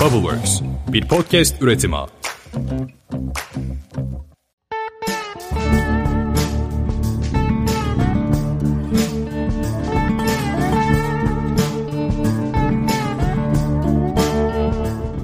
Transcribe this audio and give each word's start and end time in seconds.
Bubbleworks, 0.00 0.60
bir 0.88 1.08
podcast 1.08 1.62
üretimi. 1.62 1.96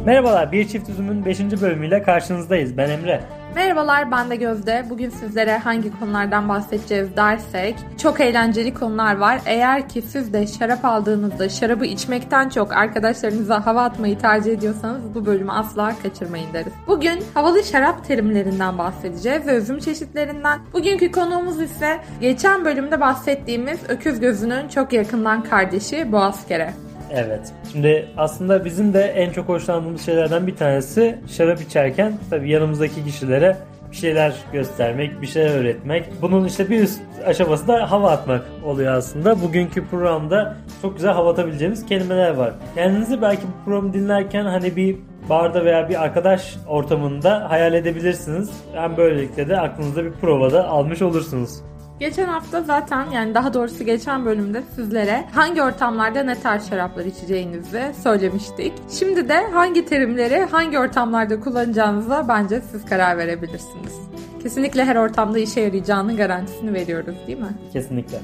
Merhabalar, 0.05 0.53
Bir 0.53 0.69
Çift 0.69 0.89
Üzüm'ün 0.89 1.25
5. 1.25 1.41
bölümüyle 1.41 2.03
karşınızdayız. 2.03 2.77
Ben 2.77 2.91
Emre. 2.91 3.21
Merhabalar 3.57 4.11
ben 4.11 4.31
de 4.31 4.37
Gözde. 4.37 4.87
Bugün 4.91 5.11
sizlere 5.11 5.59
hangi 5.59 5.99
konulardan 5.99 6.49
bahsedeceğiz 6.49 7.17
dersek 7.17 7.77
çok 8.03 8.21
eğlenceli 8.21 8.75
konular 8.75 9.17
var. 9.17 9.41
Eğer 9.47 9.89
ki 9.89 10.03
siz 10.03 10.33
de 10.33 10.47
şarap 10.47 10.85
aldığınızda 10.85 11.49
şarabı 11.49 11.87
içmekten 11.87 12.49
çok 12.49 12.73
arkadaşlarınıza 12.73 13.67
hava 13.67 13.83
atmayı 13.83 14.19
tercih 14.19 14.53
ediyorsanız 14.53 15.15
bu 15.15 15.27
bölümü 15.27 15.53
asla 15.53 15.93
kaçırmayın 16.03 16.53
deriz. 16.53 16.73
Bugün 16.87 17.25
havalı 17.35 17.65
şarap 17.65 18.05
terimlerinden 18.05 18.79
bahsedeceğiz 18.79 19.47
ve 19.47 19.57
üzüm 19.57 19.79
çeşitlerinden. 19.79 20.61
Bugünkü 20.73 21.13
konuğumuz 21.13 21.61
ise 21.61 22.01
geçen 22.21 22.65
bölümde 22.65 23.01
bahsettiğimiz 23.01 23.79
öküz 23.89 24.21
gözünün 24.21 24.69
çok 24.69 24.93
yakından 24.93 25.43
kardeşi 25.43 26.13
Boğazkere. 26.13 26.73
Evet. 27.13 27.53
Şimdi 27.73 28.09
aslında 28.17 28.65
bizim 28.65 28.95
de 28.95 29.03
en 29.03 29.31
çok 29.31 29.49
hoşlandığımız 29.49 30.07
şeylerden 30.07 30.47
bir 30.47 30.57
tanesi 30.57 31.19
şarap 31.29 31.61
içerken 31.61 32.13
tabii 32.31 32.51
yanımızdaki 32.51 33.05
kişilere 33.05 33.57
bir 33.91 33.97
şeyler 33.97 34.35
göstermek, 34.53 35.23
bir 35.23 35.27
şeyler 35.27 35.55
öğretmek. 35.55 36.05
Bunun 36.23 36.45
işte 36.45 36.71
bir 36.71 36.83
üst 36.83 37.01
aşaması 37.27 37.69
da 37.69 37.91
hava 37.91 38.11
atmak 38.11 38.43
oluyor 38.65 38.95
aslında. 38.95 39.43
Bugünkü 39.43 39.87
programda 39.87 40.57
çok 40.83 40.97
güzel 40.97 41.13
hava 41.13 41.33
atabileceğimiz 41.33 41.87
kelimeler 41.87 42.31
var. 42.31 42.53
Kendinizi 42.75 43.23
belki 43.23 43.43
bu 43.43 43.65
programı 43.65 43.93
dinlerken 43.93 44.45
hani 44.45 44.77
bir 44.77 44.97
barda 45.29 45.65
veya 45.65 45.89
bir 45.89 46.03
arkadaş 46.03 46.57
ortamında 46.69 47.51
hayal 47.51 47.75
edebilirsiniz. 47.75 48.51
Hem 48.75 48.97
böylelikle 48.97 49.49
de 49.49 49.61
aklınızda 49.61 50.05
bir 50.05 50.13
provada 50.13 50.69
almış 50.69 51.03
olursunuz. 51.03 51.51
Geçen 52.01 52.27
hafta 52.29 52.63
zaten 52.63 53.11
yani 53.11 53.35
daha 53.35 53.55
doğrusu 53.55 53.85
geçen 53.85 54.25
bölümde 54.25 54.63
sizlere 54.75 55.25
hangi 55.33 55.63
ortamlarda 55.63 56.23
ne 56.23 56.41
tarz 56.41 56.69
şaraplar 56.69 57.05
içeceğinizi 57.05 57.93
söylemiştik. 58.03 58.73
Şimdi 58.91 59.29
de 59.29 59.47
hangi 59.53 59.85
terimleri 59.85 60.45
hangi 60.45 60.79
ortamlarda 60.79 61.41
kullanacağınıza 61.41 62.29
bence 62.29 62.61
siz 62.71 62.85
karar 62.85 63.19
verebilirsiniz. 63.19 63.95
Kesinlikle 64.43 64.85
her 64.85 64.97
ortamda 64.97 65.39
işe 65.39 65.61
yarayacağının 65.61 66.17
garantisini 66.17 66.73
veriyoruz 66.75 67.17
değil 67.27 67.39
mi? 67.39 67.51
Kesinlikle. 67.73 68.19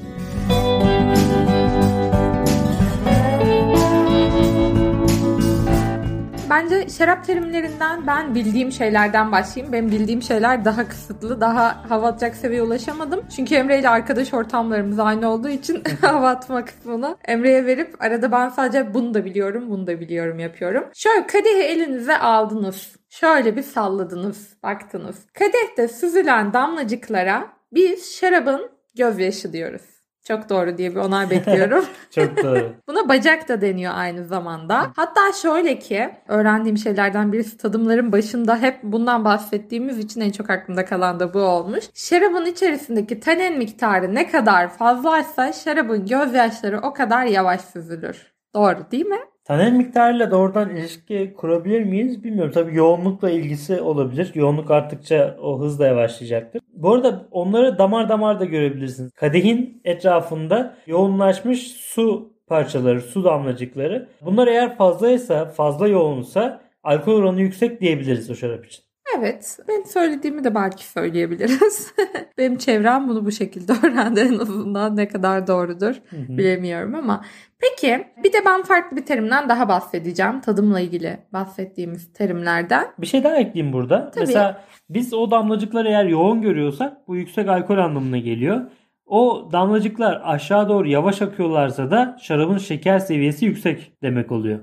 Bence 6.53 6.89
şarap 6.89 7.25
terimlerinden 7.25 8.07
ben 8.07 8.35
bildiğim 8.35 8.71
şeylerden 8.71 9.31
başlayayım. 9.31 9.73
Benim 9.73 9.91
bildiğim 9.91 10.21
şeyler 10.21 10.65
daha 10.65 10.87
kısıtlı, 10.87 11.41
daha 11.41 11.89
hava 11.89 12.07
atacak 12.07 12.35
seviyeye 12.35 12.63
ulaşamadım. 12.63 13.25
Çünkü 13.35 13.55
Emre 13.55 13.79
ile 13.79 13.89
arkadaş 13.89 14.33
ortamlarımız 14.33 14.99
aynı 14.99 15.29
olduğu 15.29 15.49
için 15.49 15.83
hava 16.01 16.29
atma 16.29 16.65
kısmını 16.65 17.17
Emre'ye 17.25 17.65
verip 17.65 17.95
arada 18.03 18.31
ben 18.31 18.49
sadece 18.49 18.93
bunu 18.93 19.13
da 19.13 19.25
biliyorum, 19.25 19.69
bunu 19.69 19.87
da 19.87 19.99
biliyorum 19.99 20.39
yapıyorum. 20.39 20.85
Şöyle 20.93 21.27
kadehi 21.27 21.63
elinize 21.63 22.17
aldınız. 22.17 22.95
Şöyle 23.09 23.55
bir 23.55 23.63
salladınız, 23.63 24.57
baktınız. 24.63 25.25
Kadehte 25.33 25.87
süzülen 25.87 26.53
damlacıklara 26.53 27.47
biz 27.71 28.15
şarabın 28.15 28.71
gözyaşı 28.97 29.53
diyoruz. 29.53 29.92
Çok 30.23 30.49
doğru 30.49 30.77
diye 30.77 30.91
bir 30.91 30.95
onay 30.95 31.29
bekliyorum. 31.29 31.85
Çok 32.11 32.43
doğru. 32.43 32.73
Buna 32.87 33.09
bacak 33.09 33.49
da 33.49 33.61
deniyor 33.61 33.93
aynı 33.95 34.25
zamanda. 34.25 34.91
Hatta 34.95 35.31
şöyle 35.41 35.79
ki 35.79 36.09
öğrendiğim 36.27 36.77
şeylerden 36.77 37.33
birisi 37.33 37.57
tadımların 37.57 38.11
başında 38.11 38.57
hep 38.57 38.83
bundan 38.83 39.25
bahsettiğimiz 39.25 39.97
için 39.99 40.21
en 40.21 40.31
çok 40.31 40.49
aklımda 40.49 40.85
kalan 40.85 41.19
da 41.19 41.33
bu 41.33 41.39
olmuş. 41.39 41.85
Şarabın 41.93 42.45
içerisindeki 42.45 43.19
tanin 43.19 43.57
miktarı 43.57 44.15
ne 44.15 44.31
kadar 44.31 44.69
fazlaysa 44.69 45.53
şarabın 45.53 46.05
gözyaşları 46.05 46.79
o 46.79 46.93
kadar 46.93 47.25
yavaş 47.25 47.61
süzülür. 47.61 48.33
Doğru 48.55 48.91
değil 48.91 49.05
mi? 49.05 49.19
Tanen 49.43 49.77
miktarıyla 49.77 50.31
doğrudan 50.31 50.69
ilişki 50.75 51.33
kurabilir 51.37 51.83
miyiz 51.83 52.23
bilmiyorum. 52.23 52.51
Tabii 52.51 52.75
yoğunlukla 52.75 53.29
ilgisi 53.29 53.81
olabilir. 53.81 54.31
Yoğunluk 54.35 54.71
arttıkça 54.71 55.37
o 55.41 55.59
hız 55.59 55.79
da 55.79 55.87
yavaşlayacaktır. 55.87 56.61
Bu 56.73 56.93
arada 56.93 57.27
onları 57.31 57.77
damar 57.77 58.09
damar 58.09 58.39
da 58.39 58.45
görebilirsiniz. 58.45 59.11
Kadehin 59.11 59.81
etrafında 59.83 60.77
yoğunlaşmış 60.87 61.59
su 61.67 62.33
parçaları, 62.47 63.01
su 63.01 63.23
damlacıkları. 63.23 64.09
Bunlar 64.21 64.47
eğer 64.47 64.77
fazlaysa, 64.77 65.45
fazla 65.45 65.87
yoğunsa 65.87 66.61
alkol 66.83 67.13
oranı 67.13 67.41
yüksek 67.41 67.81
diyebiliriz 67.81 68.29
o 68.29 68.35
şarap 68.35 68.65
için. 68.65 68.83
Evet. 69.17 69.59
Ben 69.67 69.83
söylediğimi 69.83 70.43
de 70.43 70.55
belki 70.55 70.85
söyleyebiliriz. 70.85 71.93
Benim 72.37 72.57
çevrem 72.57 73.07
bunu 73.07 73.25
bu 73.25 73.31
şekilde 73.31 73.73
öğrendi 73.83 74.19
en 74.19 74.39
azından. 74.39 74.97
Ne 74.97 75.07
kadar 75.07 75.47
doğrudur 75.47 75.95
bilemiyorum 76.11 76.95
ama. 76.95 77.25
Peki 77.59 78.07
bir 78.23 78.33
de 78.33 78.37
ben 78.45 78.63
farklı 78.63 78.97
bir 78.97 79.05
terimden 79.05 79.49
daha 79.49 79.67
bahsedeceğim. 79.67 80.41
Tadımla 80.41 80.79
ilgili 80.79 81.17
bahsettiğimiz 81.33 82.13
terimlerden. 82.13 82.87
Bir 82.97 83.07
şey 83.07 83.23
daha 83.23 83.35
ekleyeyim 83.35 83.73
burada. 83.73 84.11
Tabii. 84.11 84.19
Mesela 84.19 84.63
biz 84.89 85.13
o 85.13 85.31
damlacıkları 85.31 85.87
eğer 85.87 86.05
yoğun 86.05 86.41
görüyorsak 86.41 87.07
bu 87.07 87.15
yüksek 87.15 87.49
alkol 87.49 87.77
anlamına 87.77 88.17
geliyor. 88.17 88.61
O 89.05 89.49
damlacıklar 89.51 90.21
aşağı 90.25 90.69
doğru 90.69 90.87
yavaş 90.87 91.21
akıyorlarsa 91.21 91.91
da 91.91 92.17
şarabın 92.21 92.57
şeker 92.57 92.99
seviyesi 92.99 93.45
yüksek 93.45 93.93
demek 94.03 94.31
oluyor. 94.31 94.59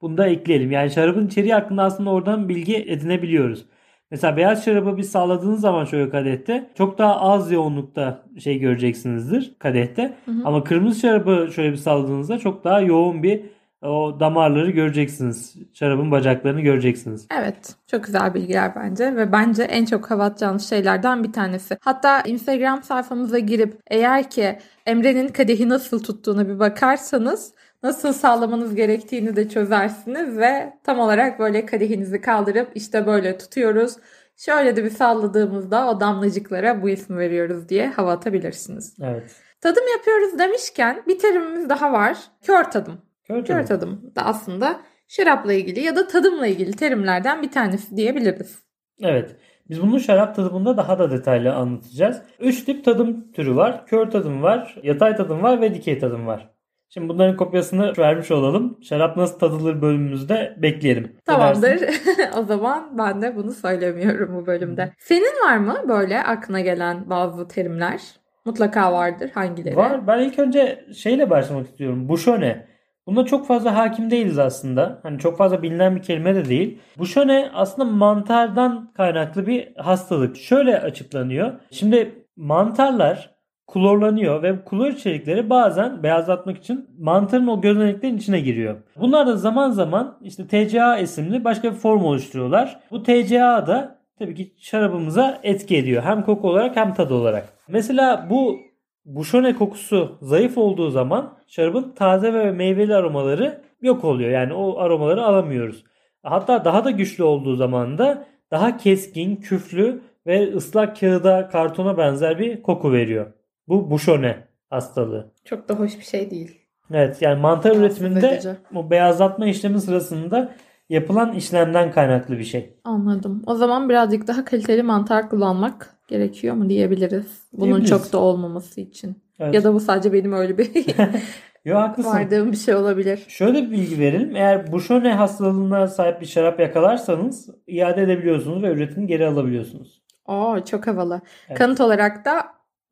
Bunu 0.00 0.18
da 0.18 0.26
ekleyelim. 0.26 0.70
Yani 0.70 0.90
şarabın 0.90 1.26
içeriği 1.26 1.54
hakkında 1.54 1.82
aslında 1.82 2.10
oradan 2.10 2.48
bilgi 2.48 2.76
edinebiliyoruz. 2.76 3.66
Mesela 4.10 4.36
beyaz 4.36 4.64
şarabı 4.64 4.96
bir 4.96 5.02
sağladığınız 5.02 5.60
zaman 5.60 5.84
şöyle 5.84 6.10
kadehte 6.10 6.70
çok 6.74 6.98
daha 6.98 7.20
az 7.20 7.52
yoğunlukta 7.52 8.22
şey 8.38 8.58
göreceksinizdir 8.58 9.54
kadehte. 9.58 10.14
Hı 10.24 10.30
hı. 10.30 10.42
Ama 10.44 10.64
kırmızı 10.64 11.00
şarabı 11.00 11.48
şöyle 11.54 11.72
bir 11.72 11.76
salladığınızda 11.76 12.38
çok 12.38 12.64
daha 12.64 12.80
yoğun 12.80 13.22
bir 13.22 13.42
o 13.82 14.20
damarları 14.20 14.70
göreceksiniz. 14.70 15.56
Şarabın 15.72 16.10
bacaklarını 16.10 16.60
göreceksiniz. 16.60 17.26
Evet 17.40 17.74
çok 17.86 18.04
güzel 18.04 18.34
bilgiler 18.34 18.72
bence 18.76 19.16
ve 19.16 19.32
bence 19.32 19.62
en 19.62 19.84
çok 19.84 20.10
hava 20.10 20.24
atacağınız 20.24 20.68
şeylerden 20.68 21.24
bir 21.24 21.32
tanesi. 21.32 21.78
Hatta 21.80 22.20
Instagram 22.20 22.82
sayfamıza 22.82 23.38
girip 23.38 23.80
eğer 23.86 24.30
ki 24.30 24.58
Emre'nin 24.86 25.28
kadehi 25.28 25.68
nasıl 25.68 26.02
tuttuğuna 26.02 26.48
bir 26.48 26.58
bakarsanız 26.58 27.54
nasıl 27.82 28.12
sağlamanız 28.12 28.74
gerektiğini 28.74 29.36
de 29.36 29.48
çözersiniz 29.48 30.38
ve 30.38 30.72
tam 30.84 30.98
olarak 30.98 31.38
böyle 31.38 31.66
kadehinizi 31.66 32.20
kaldırıp 32.20 32.70
işte 32.74 33.06
böyle 33.06 33.38
tutuyoruz. 33.38 33.96
Şöyle 34.36 34.76
de 34.76 34.84
bir 34.84 34.90
salladığımızda 34.90 35.88
o 35.90 36.00
damlacıklara 36.00 36.82
bu 36.82 36.88
ismi 36.90 37.18
veriyoruz 37.18 37.68
diye 37.68 37.88
hava 37.88 38.12
atabilirsiniz. 38.12 38.96
Evet. 39.02 39.36
Tadım 39.60 39.84
yapıyoruz 39.96 40.38
demişken 40.38 41.02
bir 41.06 41.18
terimimiz 41.18 41.68
daha 41.68 41.92
var. 41.92 42.18
Kör 42.42 42.64
tadım. 42.64 43.02
Kör 43.24 43.44
Kör 43.44 43.66
tadım 43.66 44.12
da 44.16 44.22
aslında 44.22 44.80
şarapla 45.08 45.52
ilgili 45.52 45.80
ya 45.80 45.96
da 45.96 46.06
tadımla 46.06 46.46
ilgili 46.46 46.72
terimlerden 46.72 47.42
bir 47.42 47.50
tanesi 47.50 47.96
diyebiliriz. 47.96 48.58
Evet. 49.00 49.36
Biz 49.70 49.82
bunu 49.82 50.00
şarap 50.00 50.36
tadımında 50.36 50.76
daha 50.76 50.98
da 50.98 51.10
detaylı 51.10 51.54
anlatacağız. 51.54 52.22
Üç 52.40 52.64
tip 52.64 52.84
tadım 52.84 53.32
türü 53.32 53.56
var. 53.56 53.86
Kör 53.86 54.10
tadım 54.10 54.42
var, 54.42 54.76
yatay 54.82 55.16
tadım 55.16 55.42
var 55.42 55.60
ve 55.60 55.74
dikey 55.74 55.98
tadım 55.98 56.26
var. 56.26 56.57
Şimdi 56.88 57.08
bunların 57.08 57.36
kopyasını 57.36 57.92
vermiş 57.98 58.30
olalım. 58.30 58.78
Şarap 58.82 59.16
nasıl 59.16 59.38
tadılır 59.38 59.82
bölümümüzde 59.82 60.56
bekleyelim. 60.56 61.16
Tamamdır. 61.26 61.80
o 62.38 62.42
zaman 62.42 62.98
ben 62.98 63.22
de 63.22 63.36
bunu 63.36 63.52
söylemiyorum 63.52 64.36
bu 64.36 64.46
bölümde. 64.46 64.92
Senin 64.98 65.48
var 65.48 65.56
mı 65.56 65.76
böyle 65.88 66.22
aklına 66.22 66.60
gelen 66.60 67.10
bazı 67.10 67.48
terimler? 67.48 68.00
Mutlaka 68.44 68.92
vardır. 68.92 69.30
Hangileri? 69.34 69.76
Var. 69.76 70.06
Ben 70.06 70.18
ilk 70.18 70.38
önce 70.38 70.84
şeyle 70.96 71.30
başlamak 71.30 71.66
istiyorum. 71.66 72.08
Buşone. 72.08 72.68
Buna 73.06 73.24
çok 73.24 73.46
fazla 73.46 73.76
hakim 73.76 74.10
değiliz 74.10 74.38
aslında. 74.38 75.00
Hani 75.02 75.18
çok 75.18 75.38
fazla 75.38 75.62
bilinen 75.62 75.96
bir 75.96 76.02
kelime 76.02 76.34
de 76.34 76.44
değil. 76.44 76.78
Buşone 76.98 77.50
aslında 77.54 77.90
mantardan 77.90 78.92
kaynaklı 78.96 79.46
bir 79.46 79.76
hastalık. 79.76 80.36
Şöyle 80.36 80.80
açıklanıyor. 80.80 81.52
Şimdi 81.70 82.24
mantarlar 82.36 83.37
klorlanıyor 83.72 84.42
ve 84.42 84.54
klor 84.64 84.86
içerikleri 84.86 85.50
bazen 85.50 86.02
beyazlatmak 86.02 86.58
için 86.58 86.90
mantarın 86.98 87.46
o 87.46 87.60
gözeneklerin 87.60 88.16
içine 88.16 88.40
giriyor. 88.40 88.76
Bunlar 88.96 89.26
da 89.26 89.36
zaman 89.36 89.70
zaman 89.70 90.18
işte 90.22 90.46
TCA 90.46 90.98
isimli 90.98 91.44
başka 91.44 91.72
bir 91.72 91.76
form 91.76 92.04
oluşturuyorlar. 92.04 92.80
Bu 92.90 93.02
TCA 93.02 93.66
da 93.66 93.98
tabii 94.18 94.34
ki 94.34 94.52
şarabımıza 94.58 95.40
etki 95.42 95.76
ediyor. 95.76 96.02
Hem 96.02 96.22
koku 96.22 96.48
olarak 96.48 96.76
hem 96.76 96.94
tadı 96.94 97.14
olarak. 97.14 97.48
Mesela 97.68 98.26
bu 98.30 98.56
buşone 99.04 99.54
kokusu 99.54 100.18
zayıf 100.22 100.58
olduğu 100.58 100.90
zaman 100.90 101.38
şarabın 101.46 101.92
taze 101.96 102.34
ve 102.34 102.52
meyveli 102.52 102.94
aromaları 102.94 103.62
yok 103.82 104.04
oluyor. 104.04 104.30
Yani 104.30 104.52
o 104.52 104.78
aromaları 104.78 105.24
alamıyoruz. 105.24 105.84
Hatta 106.22 106.64
daha 106.64 106.84
da 106.84 106.90
güçlü 106.90 107.24
olduğu 107.24 107.56
zaman 107.56 107.98
da 107.98 108.24
daha 108.50 108.76
keskin, 108.76 109.36
küflü 109.36 110.00
ve 110.26 110.54
ıslak 110.54 111.00
kağıda, 111.00 111.48
kartona 111.48 111.98
benzer 111.98 112.38
bir 112.38 112.62
koku 112.62 112.92
veriyor. 112.92 113.26
Bu 113.68 113.90
buşone 113.90 114.36
hastalığı. 114.70 115.32
Çok 115.44 115.68
da 115.68 115.74
hoş 115.74 115.98
bir 115.98 116.04
şey 116.04 116.30
değil. 116.30 116.58
Evet 116.92 117.22
yani 117.22 117.40
mantar 117.40 117.76
üretiminde 117.76 118.56
bu 118.74 118.90
beyazlatma 118.90 119.46
işlemi 119.46 119.80
sırasında 119.80 120.52
yapılan 120.88 121.32
işlemden 121.32 121.90
kaynaklı 121.92 122.38
bir 122.38 122.44
şey. 122.44 122.76
Anladım. 122.84 123.42
O 123.46 123.54
zaman 123.54 123.88
birazcık 123.88 124.26
daha 124.26 124.44
kaliteli 124.44 124.82
mantar 124.82 125.30
kullanmak 125.30 125.94
gerekiyor 126.08 126.54
mu 126.54 126.68
diyebiliriz. 126.68 127.42
Bunun 127.52 127.64
Diyebiliriz. 127.64 127.90
çok 127.90 128.12
da 128.12 128.18
olmaması 128.18 128.80
için. 128.80 129.16
Evet. 129.40 129.54
Ya 129.54 129.64
da 129.64 129.74
bu 129.74 129.80
sadece 129.80 130.12
benim 130.12 130.32
öyle 130.32 130.58
bir 130.58 130.70
Yo 131.64 131.76
haklısın. 131.78 132.10
vardığım 132.12 132.52
bir 132.52 132.56
şey 132.56 132.74
olabilir. 132.74 133.24
Şöyle 133.28 133.62
bir 133.62 133.70
bilgi 133.70 133.98
verelim. 133.98 134.36
Eğer 134.36 134.72
Bouchone 134.72 135.14
hastalığına 135.14 135.86
sahip 135.86 136.20
bir 136.20 136.26
şarap 136.26 136.60
yakalarsanız 136.60 137.50
iade 137.66 138.02
edebiliyorsunuz 138.02 138.62
ve 138.62 138.68
üretimini 138.72 139.06
geri 139.06 139.26
alabiliyorsunuz. 139.26 140.02
Aa 140.26 140.64
çok 140.64 140.86
havalı. 140.86 141.20
Evet. 141.48 141.58
Kanıt 141.58 141.80
olarak 141.80 142.24
da 142.24 142.42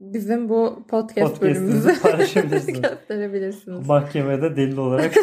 bizim 0.00 0.48
bu 0.48 0.84
podcast 0.88 1.42
bölümümüzü 1.42 1.82
Podcast'ınızı 1.82 2.02
paylaşabilirsiniz. 2.10 2.82
gösterebilirsiniz. 2.82 3.86
Mahkemede 3.86 4.56
delil 4.56 4.76
olarak. 4.76 5.14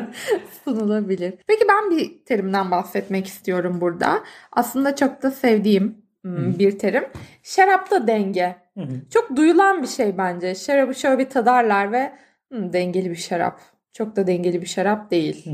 sunulabilir. 0.64 1.34
Peki 1.46 1.64
ben 1.68 1.90
bir 1.90 2.24
terimden 2.24 2.70
bahsetmek 2.70 3.26
istiyorum 3.26 3.80
burada. 3.80 4.20
Aslında 4.52 4.96
çok 4.96 5.22
da 5.22 5.30
sevdiğim 5.30 5.96
hmm, 6.22 6.58
bir 6.58 6.78
terim. 6.78 7.04
Şarapta 7.42 8.06
denge. 8.06 8.56
Çok 9.10 9.36
duyulan 9.36 9.82
bir 9.82 9.86
şey 9.86 10.18
bence. 10.18 10.54
Şarabı 10.54 10.94
şöyle 10.94 11.18
bir 11.18 11.30
tadarlar 11.30 11.92
ve 11.92 12.12
"Hmm, 12.50 12.72
dengeli 12.72 13.10
bir 13.10 13.16
şarap. 13.16 13.60
Çok 13.92 14.16
da 14.16 14.26
dengeli 14.26 14.60
bir 14.60 14.66
şarap 14.66 15.10
değil. 15.10 15.44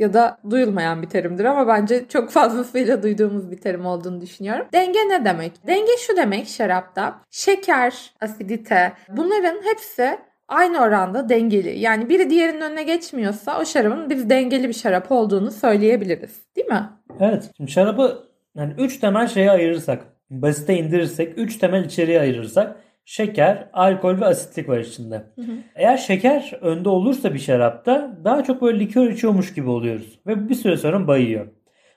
Ya 0.00 0.12
da 0.12 0.38
duyulmayan 0.50 1.02
bir 1.02 1.08
terimdir 1.08 1.44
ama 1.44 1.68
bence 1.68 2.08
çok 2.08 2.30
fazlasıyla 2.30 3.02
duyduğumuz 3.02 3.50
bir 3.50 3.56
terim 3.56 3.86
olduğunu 3.86 4.20
düşünüyorum. 4.20 4.66
Denge 4.72 4.98
ne 4.98 5.24
demek? 5.24 5.66
Denge 5.66 5.96
şu 6.06 6.16
demek 6.16 6.48
şarapta. 6.48 7.20
Şeker, 7.30 8.12
asidite 8.20 8.92
bunların 9.08 9.60
hepsi 9.64 10.18
aynı 10.48 10.82
oranda 10.82 11.28
dengeli. 11.28 11.78
Yani 11.78 12.08
biri 12.08 12.30
diğerinin 12.30 12.60
önüne 12.60 12.82
geçmiyorsa 12.82 13.60
o 13.60 13.64
şarabın 13.64 14.10
biz 14.10 14.30
dengeli 14.30 14.68
bir 14.68 14.74
şarap 14.74 15.12
olduğunu 15.12 15.50
söyleyebiliriz. 15.50 16.42
Değil 16.56 16.68
mi? 16.68 16.90
Evet. 17.20 17.50
Şimdi 17.56 17.70
şarabı 17.70 18.24
yani 18.54 18.74
üç 18.78 18.98
temel 18.98 19.28
şeye 19.28 19.50
ayırırsak, 19.50 20.02
basite 20.30 20.74
indirirsek, 20.74 21.38
üç 21.38 21.58
temel 21.58 21.84
içeriğe 21.84 22.20
ayırırsak 22.20 22.76
şeker, 23.04 23.68
alkol 23.72 24.20
ve 24.20 24.26
asitlik 24.26 24.68
var 24.68 24.78
içinde. 24.78 25.14
hı. 25.14 25.52
Eğer 25.74 25.96
şeker 25.96 26.58
önde 26.60 26.88
olursa 26.88 27.34
bir 27.34 27.38
şarapta 27.38 28.16
daha 28.24 28.44
çok 28.44 28.62
böyle 28.62 28.80
likör 28.80 29.10
içiyormuş 29.10 29.54
gibi 29.54 29.70
oluyoruz. 29.70 30.20
Ve 30.26 30.48
bir 30.48 30.54
süre 30.54 30.76
sonra 30.76 31.06
bayıyor. 31.06 31.46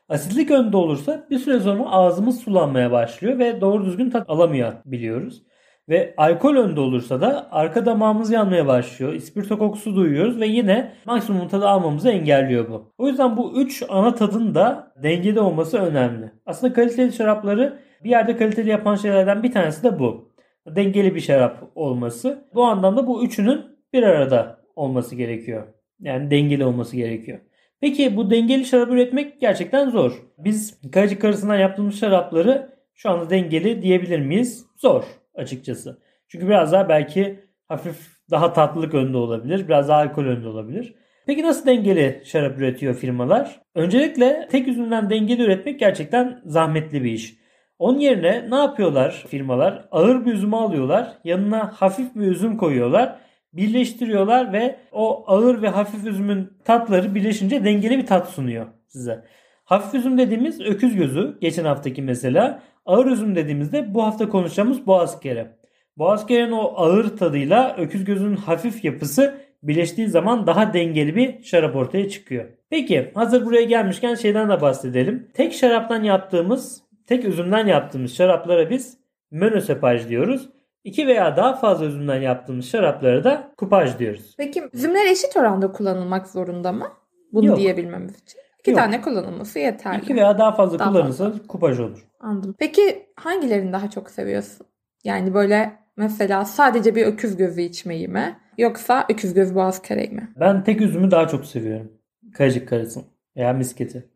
Asitlik 0.09 0.51
önde 0.51 0.77
olursa 0.77 1.27
bir 1.29 1.39
süre 1.39 1.59
sonra 1.59 1.91
ağzımız 1.91 2.39
sulanmaya 2.39 2.91
başlıyor 2.91 3.39
ve 3.39 3.61
doğru 3.61 3.85
düzgün 3.85 4.09
tat 4.09 4.29
alamıyor 4.29 4.73
biliyoruz. 4.85 5.43
Ve 5.89 6.13
alkol 6.17 6.55
önde 6.55 6.79
olursa 6.79 7.21
da 7.21 7.47
arka 7.51 7.85
damağımız 7.85 8.31
yanmaya 8.31 8.67
başlıyor. 8.67 9.13
İspirto 9.13 9.57
kokusu 9.59 9.95
duyuyoruz 9.95 10.39
ve 10.39 10.47
yine 10.47 10.91
maksimum 11.05 11.47
tadı 11.47 11.67
almamızı 11.67 12.09
engelliyor 12.09 12.69
bu. 12.69 12.93
O 12.97 13.07
yüzden 13.07 13.37
bu 13.37 13.53
üç 13.61 13.83
ana 13.89 14.15
tadın 14.15 14.55
da 14.55 14.93
dengede 15.03 15.41
olması 15.41 15.77
önemli. 15.77 16.31
Aslında 16.45 16.73
kaliteli 16.73 17.13
şarapları 17.13 17.79
bir 18.03 18.09
yerde 18.09 18.37
kaliteli 18.37 18.69
yapan 18.69 18.95
şeylerden 18.95 19.43
bir 19.43 19.51
tanesi 19.51 19.83
de 19.83 19.99
bu. 19.99 20.32
Dengeli 20.67 21.15
bir 21.15 21.19
şarap 21.19 21.71
olması. 21.75 22.47
Bu 22.53 22.63
anlamda 22.63 23.07
bu 23.07 23.25
üçünün 23.25 23.61
bir 23.93 24.03
arada 24.03 24.59
olması 24.75 25.15
gerekiyor. 25.15 25.67
Yani 25.99 26.31
dengeli 26.31 26.65
olması 26.65 26.95
gerekiyor. 26.95 27.39
Peki 27.81 28.17
bu 28.17 28.31
dengeli 28.31 28.65
şarap 28.65 28.91
üretmek 28.91 29.41
gerçekten 29.41 29.89
zor. 29.89 30.11
Biz 30.37 30.81
kayacı 30.91 31.19
karısından 31.19 31.57
yaptığımız 31.57 31.99
şarapları 31.99 32.73
şu 32.93 33.09
anda 33.09 33.29
dengeli 33.29 33.81
diyebilir 33.81 34.19
miyiz? 34.19 34.65
Zor 34.77 35.03
açıkçası. 35.35 36.01
Çünkü 36.27 36.47
biraz 36.47 36.71
daha 36.71 36.89
belki 36.89 37.39
hafif 37.67 38.13
daha 38.31 38.53
tatlılık 38.53 38.93
önde 38.93 39.17
olabilir. 39.17 39.67
Biraz 39.67 39.89
daha 39.89 39.97
alkol 39.97 40.25
önde 40.25 40.47
olabilir. 40.47 40.95
Peki 41.25 41.43
nasıl 41.43 41.65
dengeli 41.65 42.21
şarap 42.25 42.59
üretiyor 42.59 42.93
firmalar? 42.93 43.61
Öncelikle 43.75 44.47
tek 44.51 44.67
üzümden 44.67 45.09
dengeli 45.09 45.41
üretmek 45.41 45.79
gerçekten 45.79 46.41
zahmetli 46.45 47.03
bir 47.03 47.11
iş. 47.11 47.42
Onun 47.79 47.99
yerine 47.99 48.45
ne 48.49 48.55
yapıyorlar 48.55 49.25
firmalar? 49.27 49.87
Ağır 49.91 50.25
bir 50.25 50.33
üzümü 50.33 50.55
alıyorlar. 50.55 51.17
Yanına 51.23 51.71
hafif 51.75 52.15
bir 52.15 52.27
üzüm 52.27 52.57
koyuyorlar. 52.57 53.15
Birleştiriyorlar 53.53 54.53
ve 54.53 54.75
o 54.91 55.23
ağır 55.27 55.61
ve 55.61 55.69
hafif 55.69 56.05
üzümün 56.05 56.49
tatları 56.65 57.15
birleşince 57.15 57.63
dengeli 57.63 57.97
bir 57.97 58.05
tat 58.05 58.29
sunuyor 58.29 58.65
size. 58.87 59.23
Hafif 59.65 59.93
üzüm 59.93 60.17
dediğimiz 60.17 60.61
öküz 60.61 60.95
gözü. 60.95 61.37
Geçen 61.41 61.65
haftaki 61.65 62.01
mesela. 62.01 62.61
Ağır 62.85 63.05
üzüm 63.05 63.35
dediğimizde 63.35 63.93
bu 63.93 64.03
hafta 64.03 64.29
konuşacağımız 64.29 64.87
boğaz 64.87 65.19
kere. 65.19 65.57
Boğaz 65.97 66.25
kerenin 66.25 66.51
o 66.51 66.73
ağır 66.75 67.17
tadıyla 67.17 67.75
öküz 67.77 68.03
gözünün 68.03 68.35
hafif 68.35 68.83
yapısı 68.85 69.33
birleştiği 69.63 70.07
zaman 70.07 70.47
daha 70.47 70.73
dengeli 70.73 71.15
bir 71.15 71.43
şarap 71.43 71.75
ortaya 71.75 72.09
çıkıyor. 72.09 72.45
Peki 72.69 73.11
hazır 73.13 73.45
buraya 73.45 73.63
gelmişken 73.63 74.15
şeyden 74.15 74.49
de 74.49 74.61
bahsedelim. 74.61 75.27
Tek 75.33 75.53
şaraptan 75.53 76.03
yaptığımız, 76.03 76.83
tek 77.07 77.25
üzümden 77.25 77.67
yaptığımız 77.67 78.15
şaraplara 78.15 78.69
biz 78.69 78.97
monosepaj 79.31 80.09
diyoruz. 80.09 80.49
İki 80.83 81.07
veya 81.07 81.37
daha 81.37 81.55
fazla 81.55 81.85
üzümden 81.85 82.21
yaptığımız 82.21 82.65
şaraplara 82.69 83.23
da 83.23 83.51
kupaj 83.57 83.99
diyoruz. 83.99 84.33
Peki 84.37 84.63
üzümler 84.73 85.05
eşit 85.05 85.37
oranda 85.37 85.71
kullanılmak 85.71 86.27
zorunda 86.27 86.71
mı? 86.71 86.87
Bunu 87.33 87.45
Yok. 87.45 87.57
diyebilmemiz 87.57 88.21
için. 88.21 88.39
İki 88.59 88.71
Yok. 88.71 88.79
tane 88.79 89.01
kullanılması 89.01 89.59
yeterli. 89.59 90.01
İki 90.01 90.15
veya 90.15 90.37
daha 90.37 90.51
fazla 90.55 90.79
Daha 90.79 90.91
kullanırsa 90.91 91.33
kupaj 91.47 91.79
olur. 91.79 92.07
Anladım. 92.19 92.55
Peki 92.59 93.05
hangilerini 93.15 93.73
daha 93.73 93.89
çok 93.89 94.09
seviyorsun? 94.09 94.67
Yani 95.03 95.33
böyle 95.33 95.73
mesela 95.97 96.45
sadece 96.45 96.95
bir 96.95 97.05
öküz 97.05 97.37
gözü 97.37 97.61
içmeyi 97.61 98.07
mi? 98.07 98.39
Yoksa 98.57 99.05
öküz 99.09 99.33
gözü 99.33 99.55
boğaz 99.55 99.81
kereği 99.81 100.09
mi? 100.09 100.33
Ben 100.39 100.63
tek 100.63 100.81
üzümü 100.81 101.11
daha 101.11 101.27
çok 101.27 101.45
seviyorum. 101.45 101.91
Kayacık 102.33 102.67
karısın 102.69 103.03
veya 103.37 103.53
misketi. 103.53 104.09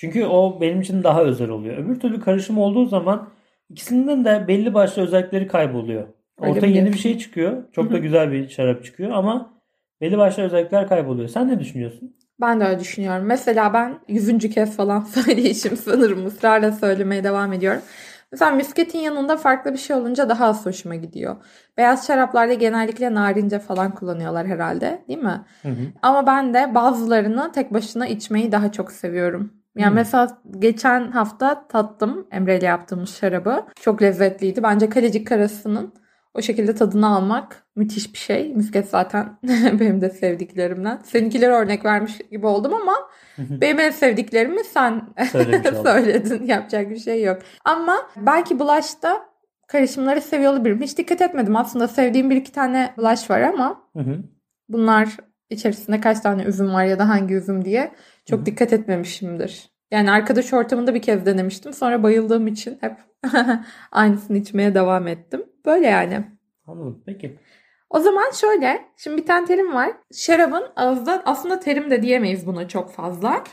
Çünkü 0.00 0.24
o 0.26 0.60
benim 0.60 0.80
için 0.80 1.02
daha 1.02 1.22
özel 1.22 1.48
oluyor. 1.48 1.76
Öbür 1.76 2.00
türlü 2.00 2.20
karışım 2.20 2.58
olduğu 2.58 2.86
zaman 2.86 3.28
ikisinden 3.68 4.24
de 4.24 4.48
belli 4.48 4.74
başlı 4.74 5.02
özellikleri 5.02 5.46
kayboluyor. 5.46 6.08
Mi 6.40 6.70
yeni 6.72 6.92
bir 6.92 6.98
şey 6.98 7.18
çıkıyor. 7.18 7.72
Çok 7.72 7.88
Hı 7.88 7.92
da 7.92 7.98
güzel 7.98 8.32
bir 8.32 8.48
şarap 8.48 8.84
çıkıyor 8.84 9.10
ama 9.10 9.54
belli 10.00 10.18
başlı 10.18 10.42
özellikler 10.42 10.88
kayboluyor. 10.88 11.28
Sen 11.28 11.48
ne 11.48 11.60
düşünüyorsun? 11.60 12.16
Ben 12.40 12.60
de 12.60 12.64
öyle 12.64 12.80
düşünüyorum. 12.80 13.26
Mesela 13.26 13.74
ben 13.74 13.98
yüzüncü 14.08 14.50
kez 14.50 14.76
falan 14.76 15.00
söyleyişim 15.24 15.76
sanırım 15.76 16.26
ısrarla 16.26 16.72
söylemeye 16.72 17.24
devam 17.24 17.52
ediyorum. 17.52 17.82
Mesela 18.32 18.50
misketin 18.50 18.98
yanında 18.98 19.36
farklı 19.36 19.72
bir 19.72 19.78
şey 19.78 19.96
olunca 19.96 20.28
daha 20.28 20.46
az 20.46 20.66
hoşuma 20.66 20.94
gidiyor. 20.94 21.36
Beyaz 21.76 22.06
şaraplarda 22.06 22.54
genellikle 22.54 23.14
narince 23.14 23.58
falan 23.58 23.94
kullanıyorlar 23.94 24.46
herhalde 24.46 25.04
değil 25.08 25.18
mi? 25.18 25.44
Hı 25.62 25.68
hı. 25.68 25.82
Ama 26.02 26.26
ben 26.26 26.54
de 26.54 26.74
bazılarını 26.74 27.52
tek 27.52 27.74
başına 27.74 28.06
içmeyi 28.06 28.52
daha 28.52 28.72
çok 28.72 28.92
seviyorum. 28.92 29.59
Yani 29.76 29.88
Hmm. 29.88 29.94
mesela 29.94 30.38
geçen 30.58 31.10
hafta 31.10 31.66
tattım 31.68 32.26
Emre 32.32 32.58
ile 32.58 32.66
yaptığımız 32.66 33.16
şarabı. 33.16 33.66
Çok 33.80 34.02
lezzetliydi. 34.02 34.62
Bence 34.62 34.88
kalecik 34.88 35.26
karasının 35.26 35.94
o 36.34 36.42
şekilde 36.42 36.74
tadını 36.74 37.08
almak 37.08 37.64
müthiş 37.76 38.12
bir 38.12 38.18
şey. 38.18 38.54
Misket 38.54 38.88
zaten 38.88 39.38
benim 39.80 40.00
de 40.00 40.10
sevdiklerimden. 40.10 40.98
Seninkileri 41.04 41.52
örnek 41.52 41.84
vermiş 41.84 42.18
gibi 42.30 42.46
oldum 42.46 42.74
ama 42.74 42.94
benim 43.38 43.80
en 43.80 43.90
sevdiklerimi 43.90 44.64
sen 44.64 45.02
söyledin. 45.82 46.46
Yapacak 46.46 46.90
bir 46.90 46.98
şey 46.98 47.22
yok. 47.22 47.38
Ama 47.64 47.96
belki 48.16 48.60
Blush'ta 48.60 49.30
karışımları 49.68 50.20
seviyor 50.20 50.52
olabilirim. 50.52 50.80
Hiç 50.82 50.98
dikkat 50.98 51.20
etmedim. 51.20 51.56
Aslında 51.56 51.88
sevdiğim 51.88 52.30
bir 52.30 52.36
iki 52.36 52.52
tane 52.52 52.94
Blush 52.98 53.30
var 53.30 53.40
ama 53.40 53.90
bunlar 54.68 55.08
içerisinde 55.50 56.00
kaç 56.00 56.20
tane 56.20 56.42
üzüm 56.42 56.74
var 56.74 56.84
ya 56.84 56.98
da 56.98 57.08
hangi 57.08 57.34
üzüm 57.34 57.64
diye 57.64 57.92
çok 58.26 58.40
Hı 58.40 58.46
dikkat 58.46 58.72
etmemişimdir. 58.72 59.70
Yani 59.90 60.10
arkadaş 60.10 60.52
ortamında 60.52 60.94
bir 60.94 61.02
kez 61.02 61.26
denemiştim. 61.26 61.72
Sonra 61.72 62.02
bayıldığım 62.02 62.46
için 62.46 62.78
hep 62.80 62.96
aynısını 63.92 64.36
içmeye 64.36 64.74
devam 64.74 65.08
ettim. 65.08 65.46
Böyle 65.66 65.86
yani. 65.86 66.24
Anladım. 66.66 67.02
Peki. 67.06 67.38
O 67.90 68.00
zaman 68.00 68.30
şöyle. 68.40 68.84
Şimdi 68.96 69.16
bir 69.16 69.26
tane 69.26 69.46
terim 69.46 69.74
var. 69.74 69.90
Şarabın 70.12 70.64
ağızda 70.76 71.22
aslında 71.26 71.60
terim 71.60 71.90
de 71.90 72.02
diyemeyiz 72.02 72.46
buna 72.46 72.68
çok 72.68 72.92
fazla. 72.92 73.44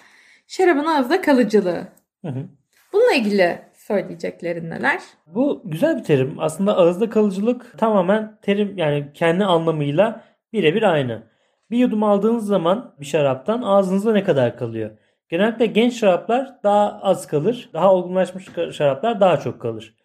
Şarabın 0.48 0.86
ağızda 0.86 1.22
kalıcılığı. 1.22 1.88
Hı 2.26 2.28
hı. 2.28 2.46
Bununla 2.94 3.14
ilgili 3.14 3.60
söyleyeceklerin 3.74 4.70
neler? 4.70 5.02
Bu 5.28 5.62
güzel 5.66 5.98
bir 5.98 6.04
terim. 6.04 6.36
Aslında 6.40 6.78
ağızda 6.78 7.10
kalıcılık 7.10 7.78
tamamen 7.78 8.38
terim 8.42 8.78
yani 8.78 9.08
kendi 9.14 9.46
anlamıyla 9.46 10.24
birebir 10.54 10.84
aynı. 10.84 11.24
Bir 11.72 11.78
yudum 11.78 12.04
aldığınız 12.04 12.46
zaman 12.46 12.96
bir 13.00 13.06
şaraptan 13.06 13.62
ağzınızda 13.62 14.14
ne 14.14 14.24
kadar 14.24 14.58
kalıyor? 14.58 14.92
Genellikle 15.30 15.66
genç 15.66 15.94
şaraplar 15.94 16.64
daha 16.64 17.00
az 17.02 17.28
kalır. 17.28 17.70
Daha 17.74 17.94
olgunlaşmış 17.94 18.48
şaraplar 18.72 19.20
daha 19.20 19.40
çok 19.40 19.62
kalır. 19.62 19.96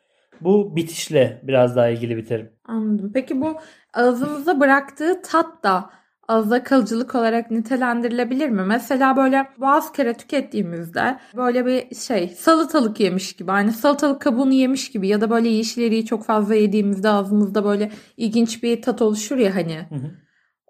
Bu 0.41 0.77
bitişle 0.77 1.41
biraz 1.43 1.77
daha 1.77 1.89
ilgili 1.89 2.17
bir 2.17 2.27
terim. 2.27 2.53
Anladım. 2.65 3.11
Peki 3.15 3.41
bu 3.41 3.57
ağzımızda 3.95 4.61
bıraktığı 4.61 5.23
tat 5.23 5.63
da 5.63 5.91
ağızda 6.29 6.65
kalıcılık 6.65 7.15
olarak 7.15 7.51
nitelendirilebilir 7.51 8.49
mi? 8.49 8.63
Mesela 8.63 9.17
böyle 9.17 9.47
bazı 9.59 9.93
kere 9.93 10.15
tükettiğimizde 10.15 11.19
böyle 11.37 11.67
bir 11.67 11.95
şey 11.95 12.29
salatalık 12.29 13.01
yemiş 13.01 13.33
gibi. 13.33 13.51
Hani 13.51 13.73
salatalık 13.73 14.23
kabuğunu 14.23 14.53
yemiş 14.53 14.91
gibi 14.91 15.09
ya 15.09 15.21
da 15.21 15.31
böyle 15.31 15.49
yeşil 15.49 15.83
eriği 15.83 16.07
çok 16.07 16.25
fazla 16.25 16.55
yediğimizde 16.55 17.09
ağzımızda 17.09 17.65
böyle 17.65 17.91
ilginç 18.17 18.63
bir 18.63 18.83
tat 18.83 19.03
oluşur 19.03 19.37
ya 19.37 19.55
hani. 19.55 19.77
Hı 19.89 19.95
hı. 19.95 20.11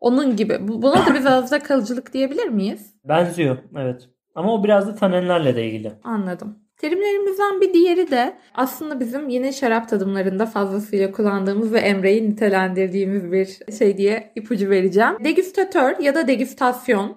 Onun 0.03 0.37
gibi. 0.37 0.69
Bu- 0.69 0.83
Buna 0.83 1.07
da 1.07 1.15
biz 1.15 1.27
ağızda 1.27 1.59
kalıcılık 1.59 2.13
diyebilir 2.13 2.49
miyiz? 2.49 2.95
Benziyor 3.05 3.57
evet. 3.77 4.09
Ama 4.35 4.55
o 4.55 4.65
biraz 4.65 4.87
da 4.87 4.95
tanenlerle 4.95 5.57
de 5.57 5.67
ilgili. 5.67 5.93
Anladım. 6.05 6.59
Terimlerimizden 6.77 7.61
bir 7.61 7.75
diğeri 7.75 8.11
de 8.11 8.37
aslında 8.55 9.01
bizim 9.01 9.29
yine 9.29 9.53
şarap 9.53 9.89
tadımlarında 9.89 10.47
fazlasıyla 10.47 11.13
kullandığımız 11.13 11.73
ve 11.73 11.79
Emre'yi 11.79 12.31
nitelendirdiğimiz 12.31 13.33
bir 13.33 13.59
şey 13.79 13.97
diye 13.97 14.33
ipucu 14.37 14.71
vereceğim. 14.71 15.25
Degüstatör 15.25 15.99
ya 15.99 16.15
da 16.15 16.29
degüstasyon. 16.29 17.17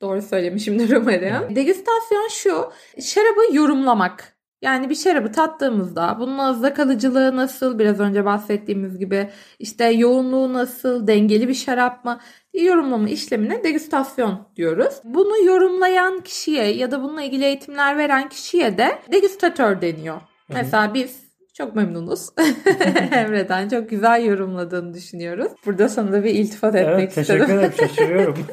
Doğru 0.00 0.22
söylemişimdir 0.22 0.96
umarım. 0.96 1.56
Degüstasyon 1.56 2.28
şu, 2.30 2.70
şarabı 3.02 3.56
yorumlamak. 3.56 4.35
Yani 4.62 4.90
bir 4.90 4.94
şarabı 4.94 5.32
tattığımızda 5.32 6.16
bunun 6.20 6.38
ağızda 6.38 6.74
kalıcılığı 6.74 7.36
nasıl, 7.36 7.78
biraz 7.78 8.00
önce 8.00 8.24
bahsettiğimiz 8.24 8.98
gibi 8.98 9.30
işte 9.58 9.84
yoğunluğu 9.84 10.52
nasıl, 10.52 11.06
dengeli 11.06 11.48
bir 11.48 11.54
şarap 11.54 12.04
mı 12.04 12.18
yorumlama 12.54 13.08
işlemine 13.08 13.64
degüstasyon 13.64 14.48
diyoruz. 14.56 14.94
Bunu 15.04 15.44
yorumlayan 15.44 16.20
kişiye 16.20 16.64
ya 16.64 16.90
da 16.90 17.02
bununla 17.02 17.22
ilgili 17.22 17.44
eğitimler 17.44 17.98
veren 17.98 18.28
kişiye 18.28 18.78
de 18.78 18.98
degüstatör 19.12 19.80
deniyor. 19.80 20.16
Hı-hı. 20.16 20.58
Mesela 20.58 20.94
biz 20.94 21.26
çok 21.54 21.76
memnunuz. 21.76 22.28
Emre'den 23.12 23.68
çok 23.68 23.90
güzel 23.90 24.24
yorumladığını 24.24 24.94
düşünüyoruz. 24.94 25.52
Burada 25.66 25.88
sana 25.88 26.12
da 26.12 26.24
bir 26.24 26.30
iltifat 26.30 26.74
etmek 26.74 26.98
evet, 26.98 27.14
teşekkür 27.14 27.40
istedim. 27.40 27.70
Teşekkür 27.76 28.04
ederim. 28.04 28.34
Şaşırıyorum. 28.36 28.46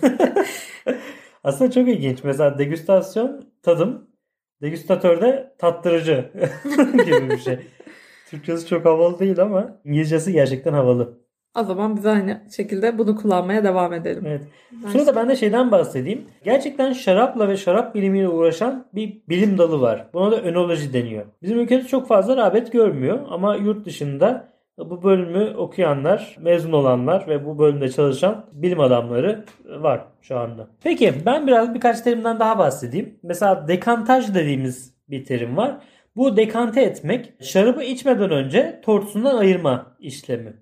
Aslında 1.44 1.72
çok 1.72 1.88
ilginç. 1.88 2.24
Mesela 2.24 2.58
degüstasyon 2.58 3.42
tadım, 3.62 4.08
degüstatör 4.64 5.22
de 5.22 5.54
tattırıcı 5.58 6.26
gibi 7.06 7.30
bir 7.30 7.38
şey. 7.38 7.60
Türkçesi 8.30 8.68
çok 8.68 8.86
havalı 8.86 9.20
değil 9.20 9.40
ama 9.42 9.80
İngilizcesi 9.86 10.34
gerçekten 10.34 10.74
havalı. 10.74 11.24
O 11.60 11.64
zaman 11.64 11.98
biz 11.98 12.06
aynı 12.06 12.42
şekilde 12.56 12.98
bunu 12.98 13.16
kullanmaya 13.16 13.64
devam 13.64 13.94
edelim. 13.94 14.24
Evet. 14.28 14.42
Sırada 14.92 15.16
ben 15.16 15.30
de 15.30 15.36
şeyden 15.36 15.72
bahsedeyim. 15.72 16.26
Gerçekten 16.44 16.94
şarapla 16.94 17.48
ve 17.50 17.58
şarap 17.58 17.96
bilimiyle 17.96 18.30
uğraşan 18.30 18.88
bir 18.96 19.22
bilim 19.30 19.58
dalı 19.58 19.82
var. 19.82 20.10
Buna 20.14 20.32
da 20.32 20.42
önoloji 20.42 20.94
deniyor. 20.94 21.26
Bizim 21.42 21.60
ülkede 21.60 21.88
çok 21.88 22.08
fazla 22.08 22.38
rağbet 22.38 22.72
görmüyor 22.72 23.20
ama 23.30 23.56
yurt 23.56 23.86
dışında 23.86 24.53
bu 24.78 25.04
bölümü 25.04 25.56
okuyanlar, 25.56 26.38
mezun 26.42 26.72
olanlar 26.72 27.28
ve 27.28 27.46
bu 27.46 27.60
bölümde 27.60 27.90
çalışan 27.90 28.46
bilim 28.54 28.80
adamları 28.80 29.46
var 29.66 30.02
şu 30.22 30.40
anda. 30.40 30.68
Peki 30.84 31.14
ben 31.26 31.48
biraz 31.48 31.74
birkaç 31.74 32.02
terimden 32.02 32.40
daha 32.40 32.58
bahsedeyim. 32.58 33.20
Mesela 33.24 33.68
dekantaj 33.68 34.36
dediğimiz 34.36 34.94
bir 35.10 35.26
terim 35.26 35.58
var. 35.58 35.78
Bu 36.16 36.38
dekante 36.38 36.82
etmek 36.82 37.34
şarabı 37.42 37.84
içmeden 37.84 38.32
önce 38.32 38.82
tortusundan 38.86 39.38
ayırma 39.38 39.96
işlemi. 40.00 40.54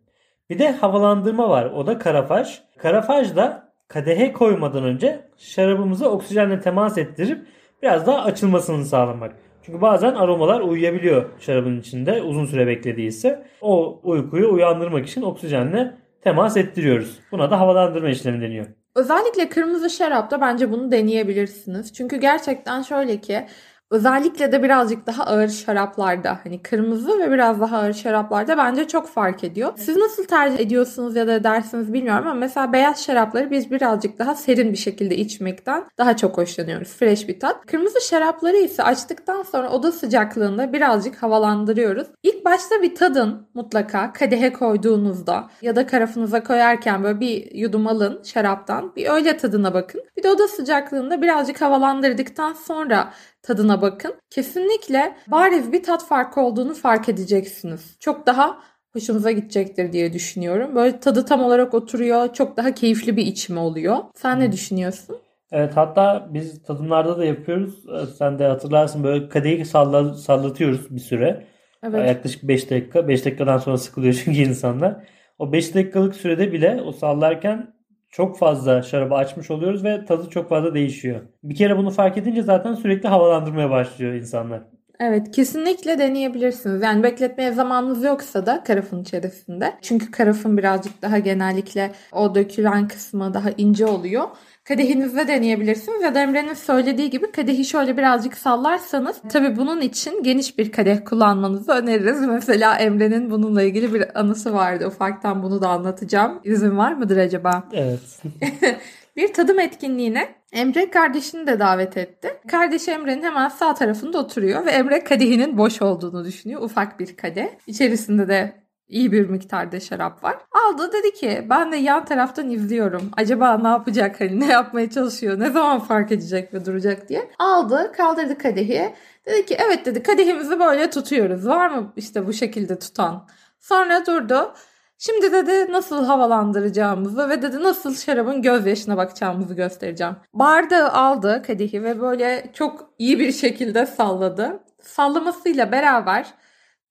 Bir 0.50 0.60
de 0.60 0.72
havalandırma 0.72 1.50
var. 1.50 1.66
O 1.66 1.88
da 1.88 1.98
karafaj. 1.98 2.62
Karafaj 2.78 3.36
da 3.36 3.74
kadehe 3.88 4.34
koymadan 4.34 4.84
önce 4.84 5.30
şarabımızı 5.38 6.10
oksijenle 6.10 6.60
temas 6.60 6.98
ettirip 6.98 7.48
biraz 7.84 8.08
daha 8.08 8.24
açılmasını 8.24 8.86
sağlamak. 8.86 9.36
Çünkü 9.64 9.82
bazen 9.82 10.16
aromalar 10.16 10.62
uyuyabiliyor 10.62 11.26
şarabın 11.40 11.80
içinde 11.80 12.22
uzun 12.22 12.46
süre 12.46 12.68
beklediyse. 12.68 13.44
O 13.62 14.00
uykuyu 14.04 14.54
uyandırmak 14.54 15.08
için 15.08 15.22
oksijenle 15.22 15.98
temas 16.22 16.58
ettiriyoruz. 16.58 17.20
Buna 17.32 17.52
da 17.52 17.60
havalandırma 17.60 18.10
işlemi 18.10 18.42
deniyor. 18.42 18.66
Özellikle 18.96 19.50
kırmızı 19.50 19.90
şarapta 19.90 20.42
bence 20.42 20.72
bunu 20.72 20.92
deneyebilirsiniz. 20.92 21.94
Çünkü 21.94 22.16
gerçekten 22.18 22.82
şöyle 22.82 23.22
ki 23.22 23.46
Özellikle 23.92 24.52
de 24.52 24.64
birazcık 24.64 25.08
daha 25.08 25.24
ağır 25.24 25.48
şaraplarda 25.48 26.40
hani 26.44 26.64
kırmızı 26.64 27.20
ve 27.20 27.32
biraz 27.32 27.62
daha 27.62 27.78
ağır 27.78 27.94
şaraplarda 27.94 28.58
bence 28.58 28.88
çok 28.88 29.08
fark 29.08 29.44
ediyor. 29.44 29.74
Siz 29.78 29.98
nasıl 29.98 30.24
tercih 30.24 30.60
ediyorsunuz 30.60 31.16
ya 31.16 31.28
da 31.28 31.34
edersiniz 31.34 31.94
bilmiyorum 31.94 32.28
ama 32.28 32.34
mesela 32.34 32.74
beyaz 32.74 33.04
şarapları 33.04 33.52
biz 33.52 33.72
birazcık 33.72 34.20
daha 34.20 34.36
serin 34.36 34.72
bir 34.72 34.78
şekilde 34.78 35.16
içmekten 35.16 35.84
daha 35.98 36.18
çok 36.18 36.38
hoşlanıyoruz. 36.38 36.88
Fresh 36.88 37.28
bir 37.28 37.40
tat. 37.40 37.66
Kırmızı 37.66 38.02
şarapları 38.02 38.58
ise 38.58 38.84
açtıktan 38.84 39.44
sonra 39.44 39.70
oda 39.70 39.92
sıcaklığında 39.92 40.74
birazcık 40.74 41.24
havalandırıyoruz. 41.24 42.08
İlk 42.24 42.46
başta 42.46 42.82
bir 42.82 42.96
tadın 42.96 43.48
mutlaka 43.54 44.14
kadehe 44.14 44.54
koyduğunuzda 44.54 45.50
ya 45.62 45.76
da 45.76 45.88
karafınıza 45.88 46.44
koyarken 46.44 47.04
böyle 47.04 47.20
bir 47.20 47.52
yudum 47.56 47.88
alın 47.88 48.22
şaraptan. 48.24 48.96
Bir 48.96 49.10
öyle 49.10 49.38
tadına 49.38 49.74
bakın. 49.74 50.02
Bir 50.18 50.24
de 50.24 50.30
oda 50.30 50.48
sıcaklığında 50.48 51.22
birazcık 51.22 51.62
havalandırdıktan 51.62 52.54
sonra 52.54 53.14
tadına 53.44 53.82
bakın. 53.82 54.16
Kesinlikle 54.30 55.16
bariz 55.28 55.72
bir 55.72 55.84
tat 55.84 56.06
farkı 56.06 56.42
olduğunu 56.42 56.74
fark 56.74 57.10
edeceksiniz. 57.10 57.96
Çok 58.00 58.28
daha 58.28 58.60
hoşunuza 58.94 59.32
gidecektir 59.32 59.94
diye 59.94 60.14
düşünüyorum. 60.14 60.76
Böyle 60.76 61.00
tadı 61.00 61.26
tam 61.26 61.44
olarak 61.44 61.74
oturuyor. 61.74 62.34
Çok 62.34 62.58
daha 62.58 62.74
keyifli 62.74 63.18
bir 63.18 63.26
içme 63.26 63.60
oluyor. 63.60 63.98
Sen 64.16 64.40
ne 64.40 64.52
düşünüyorsun? 64.52 65.18
Evet 65.52 65.78
hatta 65.78 66.30
biz 66.30 66.64
tadımlarda 66.64 67.18
da 67.18 67.26
yapıyoruz. 67.26 67.86
Ee, 67.90 68.06
sen 68.06 68.40
de 68.40 68.48
hatırlarsın 68.48 69.04
böyle 69.04 69.30
kadehi 69.30 69.66
salla, 69.66 70.14
sallatıyoruz 70.14 70.96
bir 70.96 71.00
süre. 71.00 71.48
Evet. 71.84 72.08
Yaklaşık 72.08 72.44
5 72.44 72.72
dakika. 72.72 73.08
5 73.08 73.26
dakikadan 73.26 73.58
sonra 73.58 73.78
sıkılıyor 73.78 74.22
çünkü 74.26 74.40
insanlar. 74.40 75.08
O 75.40 75.54
5 75.54 75.76
dakikalık 75.76 76.16
sürede 76.16 76.52
bile 76.52 76.82
o 76.86 76.92
sallarken 76.92 77.74
çok 78.12 78.38
fazla 78.38 78.82
şarabı 78.82 79.16
açmış 79.16 79.52
oluyoruz 79.52 79.84
ve 79.84 80.06
tadı 80.06 80.30
çok 80.30 80.50
fazla 80.50 80.74
değişiyor. 80.74 81.22
Bir 81.44 81.56
kere 81.56 81.78
bunu 81.78 81.92
fark 81.92 82.18
edince 82.18 82.42
zaten 82.42 82.74
sürekli 82.74 83.10
havalandırmaya 83.10 83.70
başlıyor 83.70 84.14
insanlar. 84.14 84.62
Evet 85.00 85.32
kesinlikle 85.32 86.00
deneyebilirsiniz. 86.00 86.82
Yani 86.82 87.04
bekletmeye 87.04 87.52
zamanınız 87.52 88.04
yoksa 88.04 88.46
da 88.46 88.64
karafın 88.64 89.02
içerisinde. 89.02 89.74
Çünkü 89.82 90.12
karafın 90.12 90.58
birazcık 90.58 91.02
daha 91.02 91.20
genellikle 91.20 91.92
o 92.12 92.36
dökülen 92.36 92.88
kısmı 92.88 93.34
daha 93.34 93.50
ince 93.58 93.86
oluyor. 93.86 94.24
Kadehinizde 94.64 95.28
deneyebilirsiniz 95.28 96.02
ya 96.02 96.16
da 96.16 96.22
Emre'nin 96.22 96.54
söylediği 96.54 97.10
gibi 97.10 97.32
kadehi 97.32 97.66
şöyle 97.66 97.98
birazcık 97.98 98.38
sallarsanız 98.38 99.22
tabi 99.30 99.58
bunun 99.58 99.82
için 99.82 100.24
geniş 100.24 100.58
bir 100.58 100.72
kadeh 100.72 101.06
kullanmanızı 101.06 101.72
öneririz. 101.72 102.28
Mesela 102.28 102.76
Emre'nin 102.76 103.32
bununla 103.32 103.64
ilgili 103.64 103.94
bir 103.94 104.20
anısı 104.20 104.54
vardı. 104.54 104.88
Ufaktan 104.88 105.44
bunu 105.44 105.62
da 105.62 105.70
anlatacağım. 105.70 106.40
İzin 106.44 106.78
var 106.78 106.94
mıdır 106.94 107.18
acaba? 107.18 107.64
Evet. 107.74 108.22
bir 109.18 109.34
tadım 109.34 109.60
etkinliğine 109.60 110.36
Emre 110.52 110.90
kardeşini 110.90 111.48
de 111.48 111.60
davet 111.60 111.98
etti. 111.98 112.30
Kardeşi 112.48 112.92
Emre'nin 112.92 113.24
hemen 113.24 113.50
sağ 113.50 113.74
tarafında 113.74 114.18
oturuyor 114.18 114.66
ve 114.66 114.72
Emre 114.72 115.04
kadehinin 115.04 115.58
boş 115.58 115.82
olduğunu 115.82 116.26
düşünüyor. 116.26 116.62
Ufak 116.62 117.00
bir 117.00 117.18
kadeh. 117.18 117.48
İçerisinde 117.68 118.28
de 118.28 118.61
iyi 118.92 119.12
bir 119.12 119.30
miktarda 119.30 119.80
şarap 119.80 120.24
var. 120.24 120.38
Aldı 120.52 120.92
dedi 120.94 121.14
ki 121.14 121.48
ben 121.50 121.72
de 121.72 121.78
yan 121.78 122.06
taraftan 122.06 122.50
izliyorum. 122.50 123.12
Acaba 123.18 123.58
ne 123.58 123.68
yapacak 123.68 124.22
hani 124.22 124.40
ne 124.40 124.52
yapmaya 124.52 124.90
çalışıyor 124.90 125.40
ne 125.40 125.50
zaman 125.50 125.80
fark 125.80 126.12
edecek 126.12 126.54
ve 126.54 126.66
duracak 126.66 127.10
diye. 127.10 127.32
Aldı 127.40 127.92
kaldırdı 127.98 128.38
kadehi. 128.38 128.96
Dedi 129.26 129.46
ki 129.46 129.58
evet 129.60 129.86
dedi 129.86 130.04
kadehimizi 130.04 130.60
böyle 130.60 130.90
tutuyoruz. 130.90 131.48
Var 131.48 131.70
mı 131.70 131.94
işte 131.96 132.28
bu 132.28 132.34
şekilde 132.34 132.80
tutan? 132.80 133.28
Sonra 133.60 134.06
durdu. 134.06 134.54
Şimdi 134.98 135.32
dedi 135.32 135.72
nasıl 135.72 136.06
havalandıracağımızı 136.06 137.30
ve 137.30 137.42
dedi 137.42 137.64
nasıl 137.64 137.96
şarabın 137.96 138.42
gözyaşına 138.42 138.98
bakacağımızı 138.98 139.54
göstereceğim. 139.54 140.16
Bardağı 140.34 140.90
aldı 140.90 141.44
kadehi 141.48 141.84
ve 141.84 142.02
böyle 142.02 142.52
çok 142.54 142.94
iyi 143.00 143.20
bir 143.20 143.32
şekilde 143.32 143.86
salladı. 143.86 144.64
Sallamasıyla 144.82 145.72
beraber 145.72 146.26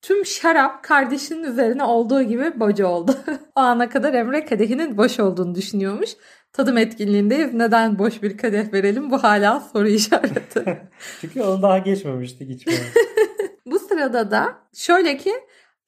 Tüm 0.01 0.25
şarap 0.25 0.83
kardeşinin 0.83 1.43
üzerine 1.43 1.83
olduğu 1.83 2.21
gibi 2.21 2.59
boca 2.59 2.87
oldu. 2.87 3.15
o 3.55 3.59
ana 3.59 3.89
kadar 3.89 4.13
Emre 4.13 4.45
kadehinin 4.45 4.97
boş 4.97 5.19
olduğunu 5.19 5.55
düşünüyormuş. 5.55 6.09
Tadım 6.53 6.77
etkinliğindeyiz. 6.77 7.53
Neden 7.53 7.99
boş 7.99 8.23
bir 8.23 8.37
kadeh 8.37 8.73
verelim? 8.73 9.11
Bu 9.11 9.23
hala 9.23 9.59
soru 9.59 9.87
işareti. 9.87 10.81
Çünkü 11.21 11.41
onu 11.41 11.61
daha 11.61 11.77
geçmemiştik 11.77 12.49
içmeye. 12.49 12.79
Bu 13.65 13.79
sırada 13.79 14.31
da 14.31 14.55
şöyle 14.73 15.17
ki 15.17 15.33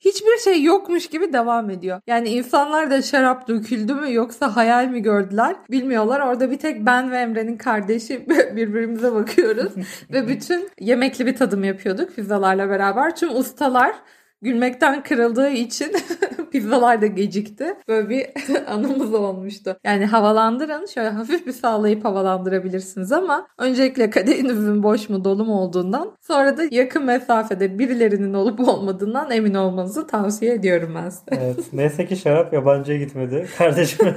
hiçbir 0.05 0.37
şey 0.43 0.63
yokmuş 0.63 1.07
gibi 1.07 1.33
devam 1.33 1.69
ediyor. 1.69 2.01
Yani 2.07 2.29
insanlar 2.29 2.91
da 2.91 3.01
şarap 3.01 3.47
döküldü 3.47 3.93
mü 3.93 4.13
yoksa 4.13 4.55
hayal 4.55 4.87
mi 4.87 5.01
gördüler 5.01 5.55
bilmiyorlar. 5.71 6.19
Orada 6.19 6.51
bir 6.51 6.57
tek 6.57 6.85
ben 6.85 7.11
ve 7.11 7.17
Emre'nin 7.17 7.57
kardeşi 7.57 8.29
birbirimize 8.55 9.13
bakıyoruz. 9.13 9.73
ve 10.11 10.27
bütün 10.27 10.69
yemekli 10.79 11.25
bir 11.25 11.35
tadım 11.35 11.63
yapıyorduk 11.63 12.15
pizzalarla 12.15 12.69
beraber. 12.69 13.15
Tüm 13.15 13.35
ustalar 13.35 13.95
gülmekten 14.43 15.03
kırıldığı 15.03 15.49
için 15.49 15.91
pizzalar 16.51 17.01
da 17.01 17.07
gecikti. 17.07 17.65
Böyle 17.87 18.09
bir 18.09 18.25
anımız 18.67 19.13
olmuştu. 19.13 19.77
Yani 19.83 20.05
havalandırın. 20.05 20.85
Şöyle 20.85 21.09
hafif 21.09 21.47
bir 21.47 21.51
sağlayıp 21.51 22.05
havalandırabilirsiniz 22.05 23.11
ama 23.11 23.47
öncelikle 23.57 24.09
kadehinizin 24.09 24.83
boş 24.83 25.09
mu 25.09 25.23
dolu 25.23 25.45
mu 25.45 25.61
olduğundan 25.61 26.17
sonra 26.21 26.57
da 26.57 26.63
yakın 26.71 27.05
mesafede 27.05 27.79
birilerinin 27.79 28.33
olup 28.33 28.59
olmadığından 28.59 29.31
emin 29.31 29.53
olmanızı 29.53 30.07
tavsiye 30.07 30.53
ediyorum 30.53 30.93
ben 30.95 31.09
size. 31.09 31.25
Evet. 31.31 31.73
Neyse 31.73 32.05
ki 32.05 32.15
şarap 32.15 32.53
yabancıya 32.53 32.97
gitmedi. 32.97 33.47
Kardeşime 33.57 34.15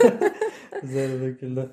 üzerine 0.82 1.20
döküldü. 1.20 1.70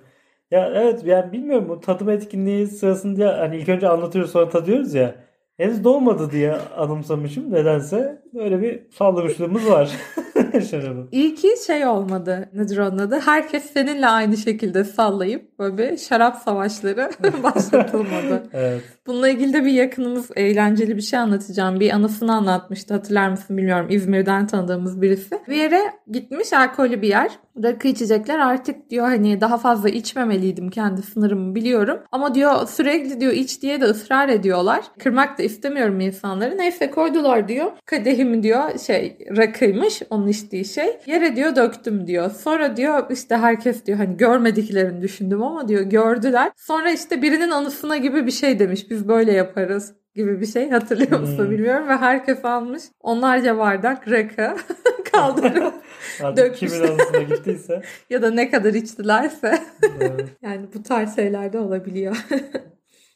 Ya 0.51 0.72
evet 0.75 1.05
yani 1.05 1.31
bilmiyorum 1.31 1.69
bu 1.69 1.79
tadım 1.79 2.10
etkinliği 2.10 2.67
sırasında 2.67 3.38
hani 3.39 3.57
ilk 3.57 3.69
önce 3.69 3.88
anlatıyoruz 3.88 4.31
sonra 4.31 4.50
tadıyoruz 4.50 4.93
ya. 4.93 5.15
Henüz 5.63 5.84
doğmadı 5.84 6.32
diye 6.32 6.58
anımsamışım 6.77 7.53
nedense. 7.53 8.22
Böyle 8.34 8.62
bir 8.62 8.79
sallamışlığımız 8.98 9.70
var. 9.70 9.91
şarabı. 10.72 11.08
İyi 11.12 11.36
ki 11.36 11.50
şey 11.67 11.86
olmadı. 11.86 12.50
Nedir 12.53 12.77
onun 12.77 12.98
adı? 12.98 13.20
Herkes 13.20 13.63
seninle 13.74 14.08
aynı 14.08 14.38
şekilde 14.38 14.84
sallayıp 14.84 15.60
böyle 15.60 15.77
bir 15.77 15.98
şarap 15.98 16.38
savaşları 16.38 17.10
başlatılmadı. 17.43 18.43
Evet. 18.53 18.82
Bununla 19.08 19.29
ilgili 19.29 19.53
de 19.53 19.65
bir 19.65 19.72
yakınımız 19.72 20.29
eğlenceli 20.36 20.98
bir 20.98 21.01
şey 21.01 21.20
anlatacağım. 21.20 21.79
Bir 21.79 21.91
anısını 21.91 22.36
anlatmıştı 22.36 22.93
hatırlar 22.93 23.29
mısın 23.29 23.58
bilmiyorum. 23.58 23.88
İzmir'den 23.89 24.48
tanıdığımız 24.48 25.01
birisi. 25.01 25.39
Bir 25.48 25.55
yere 25.55 25.82
gitmiş 26.12 26.53
alkollü 26.53 27.01
bir 27.01 27.08
yer. 27.08 27.32
Rakı 27.63 27.88
içecekler 27.88 28.39
artık 28.39 28.89
diyor 28.89 29.05
hani 29.05 29.41
daha 29.41 29.58
fazla 29.58 29.89
içmemeliydim 29.89 30.70
kendi 30.70 31.01
sınırımı 31.01 31.55
biliyorum. 31.55 32.00
Ama 32.12 32.36
diyor 32.36 32.67
sürekli 32.67 33.20
diyor 33.20 33.32
iç 33.32 33.62
diye 33.62 33.82
de 33.82 33.86
ısrar 33.86 34.29
ediyorlar. 34.29 34.84
Kırmak 35.00 35.38
da 35.38 35.43
istemiyorum 35.53 36.00
insanları. 36.00 36.57
Neyse 36.57 36.89
koydular 36.91 37.48
diyor. 37.48 37.72
Kadehimi 37.86 38.43
diyor 38.43 38.79
şey 38.79 39.17
rakıymış 39.38 40.01
onun 40.10 40.27
içtiği 40.27 40.65
şey. 40.65 40.98
Yere 41.05 41.36
diyor 41.36 41.55
döktüm 41.55 42.07
diyor. 42.07 42.31
Sonra 42.31 42.77
diyor 42.77 43.05
işte 43.12 43.38
herkes 43.38 43.86
diyor 43.86 43.98
hani 43.98 44.17
görmediklerini 44.17 45.01
düşündüm 45.01 45.43
ama 45.43 45.67
diyor 45.67 45.81
gördüler. 45.81 46.51
Sonra 46.55 46.91
işte 46.91 47.22
birinin 47.22 47.50
anısına 47.51 47.98
gibi 47.98 48.25
bir 48.25 48.31
şey 48.31 48.60
demiş. 48.60 48.89
Biz 48.89 49.07
böyle 49.07 49.31
yaparız 49.33 49.93
gibi 50.15 50.41
bir 50.41 50.45
şey 50.45 50.69
hatırlıyor 50.69 51.19
musun 51.19 51.38
Hmm. 51.38 51.51
bilmiyorum 51.51 51.88
ve 51.88 51.95
herkes 51.98 52.45
almış 52.45 52.83
onlarca 53.00 53.57
bardak 53.57 54.12
rakı 54.12 54.55
kaldırıp 55.12 55.74
Artık 56.24 56.55
kimin 56.55 56.79
anısına 56.88 57.22
gittiyse. 57.22 57.81
ya 58.10 58.22
da 58.22 58.31
ne 58.31 58.51
kadar 58.51 58.74
içtilerse 58.74 59.57
Evet. 60.01 60.25
yani 60.41 60.65
bu 60.75 60.83
tarz 60.83 61.15
şeyler 61.15 61.53
de 61.53 61.60
olabiliyor. 61.60 62.17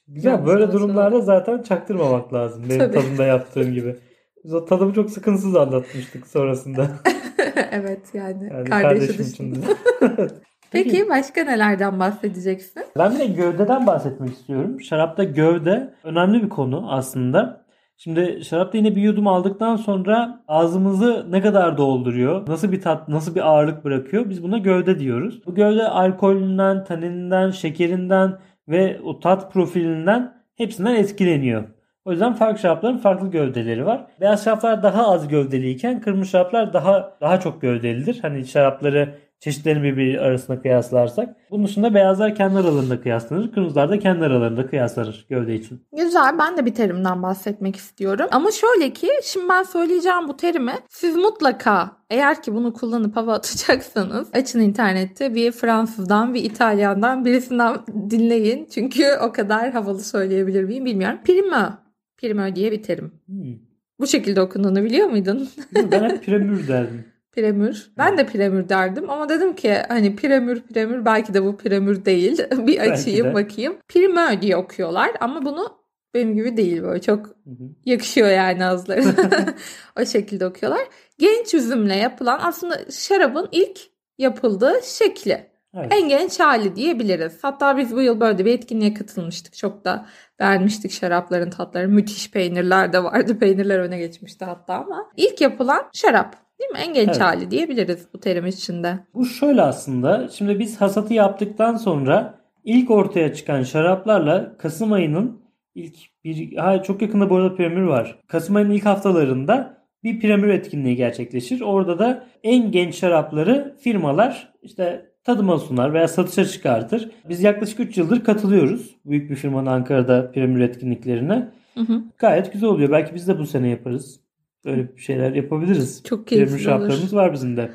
Güzel 0.07 0.31
Yalnız 0.31 0.47
böyle 0.47 0.71
durumlarda 0.71 1.21
zaten 1.21 1.61
çaktırmamak 1.61 2.33
lazım. 2.33 2.63
Benim 2.69 2.79
Tabii. 2.79 2.93
tadımda 2.93 3.25
yaptığım 3.25 3.73
gibi. 3.73 3.95
Biz 4.43 4.53
o 4.53 4.65
tadımı 4.65 4.93
çok 4.93 5.09
sıkıntısız 5.09 5.55
anlatmıştık 5.55 6.27
sonrasında. 6.27 6.87
evet 7.71 8.01
yani, 8.13 8.49
Yani 8.53 8.69
kardeşi 8.69 9.07
kardeşim 9.07 9.25
için. 9.25 9.55
de. 9.55 9.59
Peki 10.71 11.09
başka 11.09 11.43
nelerden 11.43 11.99
bahsedeceksin? 11.99 12.83
Ben 12.97 13.13
bir 13.13 13.19
de 13.19 13.25
gövdeden 13.25 13.87
bahsetmek 13.87 14.29
istiyorum. 14.29 14.81
Şarapta 14.81 15.23
gövde 15.23 15.93
önemli 16.03 16.43
bir 16.43 16.49
konu 16.49 16.91
aslında. 16.91 17.67
Şimdi 17.97 18.45
şarapta 18.45 18.77
yine 18.77 18.95
bir 18.95 19.01
yudum 19.01 19.27
aldıktan 19.27 19.75
sonra 19.75 20.43
ağzımızı 20.47 21.25
ne 21.29 21.41
kadar 21.41 21.77
dolduruyor, 21.77 22.49
nasıl 22.49 22.71
bir 22.71 22.81
tat, 22.81 23.07
nasıl 23.07 23.35
bir 23.35 23.41
ağırlık 23.41 23.83
bırakıyor 23.85 24.29
biz 24.29 24.43
buna 24.43 24.57
gövde 24.57 24.99
diyoruz. 24.99 25.41
Bu 25.45 25.55
gövde 25.55 25.87
alkolünden, 25.87 26.83
tanininden, 26.83 27.51
şekerinden 27.51 28.37
ve 28.67 28.99
o 29.03 29.19
tat 29.19 29.53
profilinden 29.53 30.33
hepsinden 30.55 30.95
etkileniyor. 30.95 31.63
O 32.05 32.11
yüzden 32.11 32.33
farklı 32.33 32.59
şarapların 32.59 32.97
farklı 32.97 33.31
gövdeleri 33.31 33.85
var. 33.85 34.07
Beyaz 34.21 34.43
şaraplar 34.43 34.83
daha 34.83 35.07
az 35.07 35.27
gövdeliyken 35.27 36.01
kırmızı 36.01 36.29
şaraplar 36.29 36.73
daha 36.73 37.17
daha 37.21 37.39
çok 37.39 37.61
gövdelidir. 37.61 38.19
Hani 38.21 38.45
şarapları 38.45 39.15
çeşitlerini 39.39 39.83
birbiri 39.83 40.21
arasında 40.21 40.61
kıyaslarsak. 40.61 41.35
Bunun 41.51 41.65
dışında 41.65 41.93
beyazlar 41.93 42.35
kendi 42.35 42.57
aralarında 42.57 43.01
kıyaslanır. 43.01 43.51
Kırmızılar 43.51 43.89
da 43.89 43.99
kendi 43.99 44.25
aralarında 44.25 44.67
kıyaslanır 44.67 45.25
gövde 45.29 45.55
için. 45.55 45.81
Güzel 45.97 46.39
ben 46.39 46.57
de 46.57 46.65
bir 46.65 46.75
terimden 46.75 47.23
bahsetmek 47.23 47.75
istiyorum. 47.75 48.27
Ama 48.31 48.51
şöyle 48.51 48.93
ki 48.93 49.09
şimdi 49.23 49.49
ben 49.49 49.63
söyleyeceğim 49.63 50.27
bu 50.27 50.37
terimi 50.37 50.73
siz 50.89 51.15
mutlaka 51.15 51.97
eğer 52.09 52.41
ki 52.41 52.53
bunu 52.55 52.73
kullanıp 52.73 53.15
hava 53.15 53.33
atacaksanız 53.33 54.27
açın 54.33 54.59
internette 54.59 55.35
bir 55.35 55.51
Fransızdan 55.51 56.33
bir 56.33 56.43
İtalyandan 56.43 57.25
birisinden 57.25 57.77
dinleyin. 58.09 58.67
Çünkü 58.73 59.03
o 59.23 59.31
kadar 59.31 59.71
havalı 59.71 60.01
söyleyebilir 60.01 60.63
miyim 60.63 60.85
bilmiyorum. 60.85 61.19
Primo. 61.25 61.69
Primo 62.17 62.55
diye 62.55 62.71
bir 62.71 62.83
terim. 62.83 63.11
Hmm. 63.25 63.55
Bu 63.99 64.07
şekilde 64.07 64.41
okunduğunu 64.41 64.83
biliyor 64.83 65.07
muydun? 65.07 65.49
Ben 65.91 66.09
hep 66.09 66.23
premür 66.25 66.67
derdim. 66.67 67.05
Premür. 67.37 67.91
Ben 67.97 68.17
de 68.17 68.25
premür 68.25 68.69
derdim 68.69 69.09
ama 69.09 69.29
dedim 69.29 69.55
ki 69.55 69.77
hani 69.87 70.15
premür 70.15 70.61
premür 70.61 71.05
belki 71.05 71.33
de 71.33 71.43
bu 71.43 71.57
premür 71.57 72.05
değil. 72.05 72.37
bir 72.51 72.79
açayım 72.79 73.33
bakayım. 73.33 73.77
Primö 73.87 74.41
diye 74.41 74.57
okuyorlar 74.57 75.11
ama 75.19 75.45
bunu 75.45 75.77
benim 76.13 76.35
gibi 76.35 76.57
değil 76.57 76.83
böyle 76.83 77.01
çok 77.01 77.25
Hı 77.27 77.49
hı. 77.49 77.69
yakışıyor 77.85 78.27
yani 78.27 78.65
ağızlarına. 78.65 79.13
o 80.01 80.05
şekilde 80.05 80.45
okuyorlar. 80.45 80.81
Genç 81.17 81.53
üzümle 81.53 81.95
yapılan 81.95 82.39
aslında 82.43 82.91
şarabın 82.91 83.49
ilk 83.51 83.79
yapıldığı 84.17 84.75
şekli. 84.83 85.47
Evet. 85.75 85.93
En 85.93 86.09
genç 86.09 86.39
hali 86.39 86.75
diyebiliriz. 86.75 87.37
Hatta 87.41 87.77
biz 87.77 87.95
bu 87.95 88.01
yıl 88.01 88.19
böyle 88.19 88.45
bir 88.45 88.53
etkinliğe 88.53 88.93
katılmıştık. 88.93 89.57
Çok 89.57 89.85
da 89.85 90.05
beğenmiştik 90.39 90.91
şarapların 90.91 91.49
tatları. 91.49 91.87
Müthiş 91.87 92.31
peynirler 92.31 92.93
de 92.93 93.03
vardı. 93.03 93.39
Peynirler 93.39 93.79
öne 93.79 93.97
geçmişti 93.97 94.45
hatta 94.45 94.73
ama. 94.73 95.11
ilk 95.17 95.41
yapılan 95.41 95.89
şarap. 95.93 96.46
Değil 96.59 96.71
mi? 96.71 96.77
En 96.79 96.93
genç 96.93 97.07
Evet. 97.07 97.21
hali 97.21 97.51
diyebiliriz 97.51 98.07
bu 98.13 98.19
terim 98.19 98.45
içinde. 98.45 98.99
Bu 99.13 99.25
şöyle 99.25 99.61
aslında. 99.61 100.27
Şimdi 100.27 100.59
biz 100.59 100.81
hasatı 100.81 101.13
yaptıktan 101.13 101.75
sonra 101.75 102.39
ilk 102.63 102.91
ortaya 102.91 103.33
çıkan 103.33 103.63
şaraplarla 103.63 104.57
Kasım 104.57 104.91
ayının 104.91 105.41
ilk 105.75 105.95
bir 106.23 106.55
ha, 106.55 106.83
çok 106.83 107.01
yakında 107.01 107.29
bu 107.29 107.35
arada 107.35 107.55
premür 107.55 107.81
var. 107.83 108.19
Kasım 108.27 108.55
ayının 108.55 108.71
ilk 108.71 108.85
haftalarında 108.85 109.77
bir 110.03 110.19
premür 110.19 110.47
etkinliği 110.47 110.95
gerçekleşir. 110.95 111.61
Orada 111.61 111.99
da 111.99 112.23
en 112.43 112.71
genç 112.71 112.95
şarapları 112.95 113.75
firmalar 113.79 114.53
işte 114.61 115.11
tadıma 115.23 115.59
sunar 115.59 115.93
veya 115.93 116.07
satışa 116.07 116.45
çıkartır. 116.45 117.11
Biz 117.29 117.43
yaklaşık 117.43 117.79
3 117.79 117.97
yıldır 117.97 118.23
katılıyoruz. 118.23 118.95
Büyük 119.05 119.29
bir 119.29 119.35
firmanın 119.35 119.65
Ankara'da 119.65 120.31
premür 120.31 120.59
etkinliklerine. 120.61 121.49
Hı 121.73 121.79
hı. 121.79 122.01
Gayet 122.17 122.53
güzel 122.53 122.69
oluyor. 122.69 122.91
Belki 122.91 123.15
biz 123.15 123.27
de 123.27 123.39
bu 123.39 123.45
sene 123.45 123.69
yaparız. 123.69 124.19
Böyle 124.67 124.87
şeyler 124.97 125.33
yapabiliriz. 125.33 126.03
Çok 126.03 126.27
keyifli 126.27 126.59
şaraplarımız 126.59 127.13
olur. 127.13 127.21
var 127.21 127.33
bizim 127.33 127.57
de. 127.57 127.69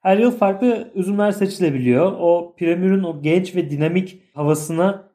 Her 0.00 0.18
yıl 0.18 0.30
farklı 0.30 0.90
üzümler 0.94 1.32
seçilebiliyor. 1.32 2.12
O 2.18 2.54
premürün 2.58 3.02
o 3.02 3.22
genç 3.22 3.56
ve 3.56 3.70
dinamik 3.70 4.22
havasına 4.34 5.08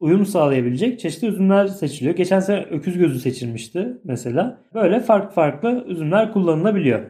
uyum 0.00 0.26
sağlayabilecek 0.26 1.00
çeşitli 1.00 1.28
üzümler 1.28 1.66
seçiliyor. 1.66 2.16
Geçen 2.16 2.40
sene 2.40 2.66
öküz 2.70 2.98
gözü 2.98 3.20
seçilmişti 3.20 3.98
mesela. 4.04 4.58
Böyle 4.74 5.00
farklı 5.00 5.34
farklı 5.34 5.84
üzümler 5.88 6.32
kullanılabiliyor. 6.32 7.00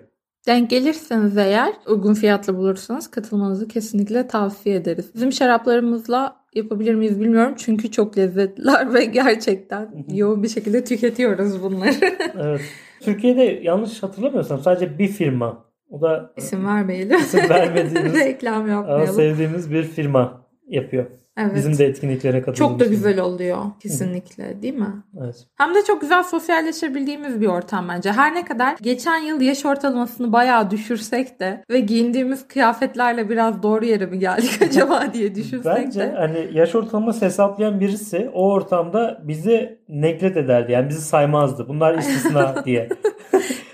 Denk 0.46 0.70
gelirseniz 0.70 1.36
eğer 1.36 1.72
uygun 1.86 2.14
fiyatlı 2.14 2.56
bulursanız 2.56 3.10
katılmanızı 3.10 3.68
kesinlikle 3.68 4.26
tavsiye 4.26 4.76
ederiz. 4.76 5.10
Bizim 5.14 5.32
şaraplarımızla 5.32 6.36
yapabilir 6.54 6.94
miyiz 6.94 7.20
bilmiyorum 7.20 7.54
çünkü 7.58 7.90
çok 7.90 8.18
lezzetliler 8.18 8.94
ve 8.94 9.04
gerçekten 9.04 10.06
yoğun 10.12 10.42
bir 10.42 10.48
şekilde 10.48 10.84
tüketiyoruz 10.84 11.62
bunları. 11.62 11.94
Evet. 12.40 12.60
Türkiye'de 13.00 13.42
yanlış 13.42 14.02
hatırlamıyorsam 14.02 14.60
sadece 14.60 14.98
bir 14.98 15.08
firma. 15.08 15.64
O 15.90 16.00
da 16.00 16.32
İsim 16.36 16.66
vermeyelim. 16.66 17.18
İsim 17.18 17.50
vermediğimiz 17.50 18.14
Reklam 18.20 18.68
yapmayalım. 18.68 19.14
sevdiğimiz 19.14 19.72
bir 19.72 19.82
firma 19.82 20.46
yapıyor. 20.68 21.06
Evet. 21.40 21.54
Bizim 21.56 21.78
de 21.78 21.86
etkinliklere 21.86 22.42
katıldığımız. 22.42 22.58
çok 22.70 22.80
da 22.80 22.84
güzel 22.84 23.20
oluyor 23.20 23.58
kesinlikle 23.80 24.62
değil 24.62 24.74
mi? 24.74 25.02
Evet. 25.24 25.36
Hem 25.56 25.74
de 25.74 25.78
çok 25.86 26.00
güzel 26.00 26.22
sosyalleşebildiğimiz 26.22 27.40
bir 27.40 27.46
ortam 27.46 27.88
bence. 27.88 28.12
Her 28.12 28.34
ne 28.34 28.44
kadar 28.44 28.76
geçen 28.82 29.18
yıl 29.18 29.40
yaş 29.40 29.66
ortalamasını 29.66 30.32
bayağı 30.32 30.70
düşürsek 30.70 31.40
de 31.40 31.64
ve 31.70 31.80
giyindiğimiz 31.80 32.48
kıyafetlerle 32.48 33.28
biraz 33.28 33.62
doğru 33.62 33.84
yere 33.84 34.06
mi 34.06 34.18
geldik 34.18 34.62
acaba 34.68 35.04
diye 35.14 35.34
düşünsek 35.34 35.76
Bence 35.76 36.00
de. 36.00 36.12
hani 36.16 36.48
yaş 36.52 36.74
ortalaması 36.74 37.24
hesaplayan 37.24 37.80
birisi 37.80 38.30
o 38.34 38.52
ortamda 38.52 39.20
bizi 39.24 39.78
neklet 39.88 40.36
ederdi. 40.36 40.72
Yani 40.72 40.88
bizi 40.88 41.00
saymazdı. 41.00 41.68
Bunlar 41.68 41.98
istisna 41.98 42.54
diye. 42.64 42.88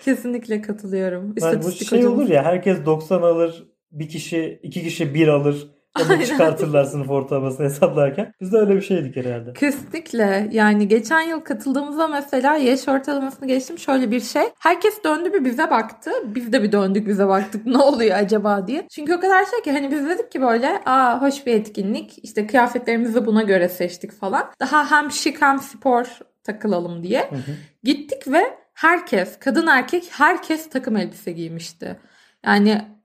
Kesinlikle 0.05 0.63
katılıyorum. 0.63 1.35
Yani 1.41 1.63
bu 1.63 1.73
şey 1.73 2.07
olur 2.07 2.29
ya 2.29 2.45
herkes 2.45 2.87
90 2.87 3.23
alır. 3.23 3.65
Bir 3.93 4.09
kişi, 4.09 4.61
iki 4.63 4.83
kişi 4.83 5.15
1 5.15 5.29
alır. 5.29 5.76
Onu 6.03 6.27
çıkartırlar 6.27 6.85
sınıf 6.85 7.11
ortalamasını 7.11 7.67
hesaplarken. 7.67 8.33
Biz 8.41 8.53
de 8.53 8.57
öyle 8.57 8.77
bir 8.77 8.81
şeydik 8.81 9.17
herhalde. 9.17 9.53
Kesinlikle. 9.53 10.49
Yani 10.53 10.89
geçen 10.89 11.21
yıl 11.21 11.41
katıldığımızda 11.41 12.09
mesela 12.09 12.57
yaş 12.57 12.89
ortalamasını 12.89 13.49
geçtim 13.49 13.79
şöyle 13.79 14.11
bir 14.11 14.21
şey. 14.21 14.43
Herkes 14.59 15.05
döndü 15.05 15.33
bir 15.33 15.45
bize 15.45 15.71
baktı. 15.71 16.11
Biz 16.25 16.53
de 16.53 16.63
bir 16.63 16.73
döndük 16.73 17.09
bize 17.09 17.29
baktık 17.29 17.67
ne 17.67 17.79
oluyor 17.79 18.19
acaba 18.19 18.67
diye. 18.67 18.87
Çünkü 18.91 19.15
o 19.15 19.21
kadar 19.21 19.45
şey 19.45 19.63
ki 19.65 19.73
hani 19.73 19.91
biz 19.91 20.09
dedik 20.09 20.33
ki 20.33 20.43
böyle 20.43 20.81
aa 20.87 21.23
hoş 21.23 21.47
bir 21.47 21.55
etkinlik. 21.55 22.19
İşte 22.25 22.47
kıyafetlerimizi 22.47 23.27
buna 23.27 23.43
göre 23.43 23.69
seçtik 23.69 24.13
falan. 24.13 24.51
Daha 24.61 24.91
hem 24.91 25.11
şık 25.11 25.43
hem 25.43 25.59
spor 25.59 26.19
takılalım 26.45 27.03
diye. 27.03 27.21
Hı 27.31 27.37
hı. 27.37 27.55
Gittik 27.83 28.29
ve 28.29 28.43
herkes, 28.75 29.39
kadın 29.39 29.67
erkek 29.67 30.09
herkes 30.11 30.71
takım 30.71 30.97
elbise 30.97 31.33
giymişti. 31.33 31.97
Yani 32.45 32.96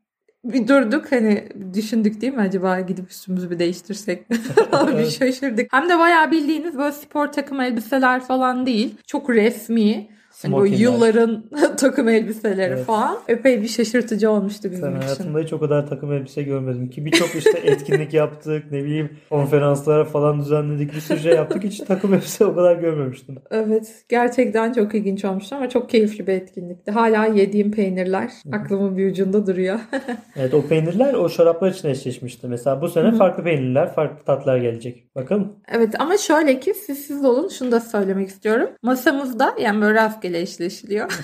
bir 0.44 0.68
durduk 0.68 1.12
hani 1.12 1.50
düşündük 1.74 2.22
değil 2.22 2.34
mi 2.34 2.42
acaba 2.42 2.80
gidip 2.80 3.12
üstümüzü 3.12 3.52
bir 3.52 3.60
değiştirsek 3.60 4.30
bir 4.98 5.10
şaşırdık. 5.10 5.74
Hem 5.74 5.90
de 5.90 6.00
bayağı 6.00 6.32
bildiğiniz 6.32 6.78
böyle 6.78 6.92
spor 6.92 7.28
takım 7.28 7.62
elbiseler 7.62 8.22
falan 8.24 8.66
değil. 8.66 8.96
Çok 9.08 9.30
resmi. 9.30 10.10
Hani 10.42 10.54
bu 10.54 10.66
yılların 10.66 11.44
takım 11.78 12.10
elbiseleri 12.10 12.74
Evet. 12.74 12.86
falan. 12.86 13.18
Epey 13.28 13.62
bir 13.62 13.68
şaşırtıcı 13.68 14.30
olmuştu 14.32 14.72
bizim 14.72 14.84
Ben 14.86 14.92
için. 14.92 15.02
hayatımda 15.02 15.40
hiç 15.40 15.54
o 15.54 15.60
kadar 15.60 15.88
takım 15.88 16.14
elbise 16.14 16.44
görmedim 16.44 16.90
ki 16.90 17.06
birçok 17.06 17.36
işte 17.36 17.60
etkinlik 17.64 18.14
yaptık 18.14 18.64
ne 18.72 18.84
bileyim 18.84 19.10
konferanslara 19.30 20.06
falan 20.06 20.40
düzenledik 20.40 20.96
bir 20.96 21.00
sürü 21.02 21.20
şey 21.20 21.34
yaptık 21.34 21.64
hiç 21.64 21.78
takım 21.80 22.14
elbise 22.14 22.46
o 22.46 22.56
kadar 22.56 22.76
görmemiştim. 22.76 23.36
Evet 23.52 23.96
gerçekten 24.10 24.74
çok 24.74 24.96
ilginç 24.96 25.26
olmuştu 25.26 25.56
ama 25.56 25.70
çok 25.70 25.90
keyifli 25.90 26.28
bir 26.28 26.34
etkinlikti. 26.34 26.92
Hala 26.92 27.26
yediğim 27.26 27.72
peynirler 27.72 28.32
aklımın 28.54 28.98
bir 28.98 29.12
ucunda 29.12 29.48
duruyor. 29.48 29.80
Evet 30.36 30.54
o 30.54 30.62
peynirler 30.68 31.14
o 31.14 31.30
şaraplar 31.30 31.72
için 31.72 31.88
eşleşmişti. 31.90 32.48
Mesela 32.48 32.82
bu 32.82 32.90
sene 32.90 33.12
farklı 33.12 33.44
peynirler 33.44 33.94
farklı 33.94 34.26
tatlar 34.26 34.58
gelecek. 34.58 35.16
Bakalım. 35.16 35.54
evet 35.72 36.02
ama 36.02 36.18
şöyle 36.18 36.60
ki 36.60 36.74
siz 36.74 36.98
siz 37.06 37.26
olun 37.26 37.48
şunu 37.48 37.72
da 37.72 37.80
söylemek 37.80 38.28
istiyorum. 38.30 38.70
Masamızda 38.84 39.56
yani 39.62 39.82
böyle 39.82 39.94
rastgele 39.94 40.31
eşleşiliyor. 40.38 41.12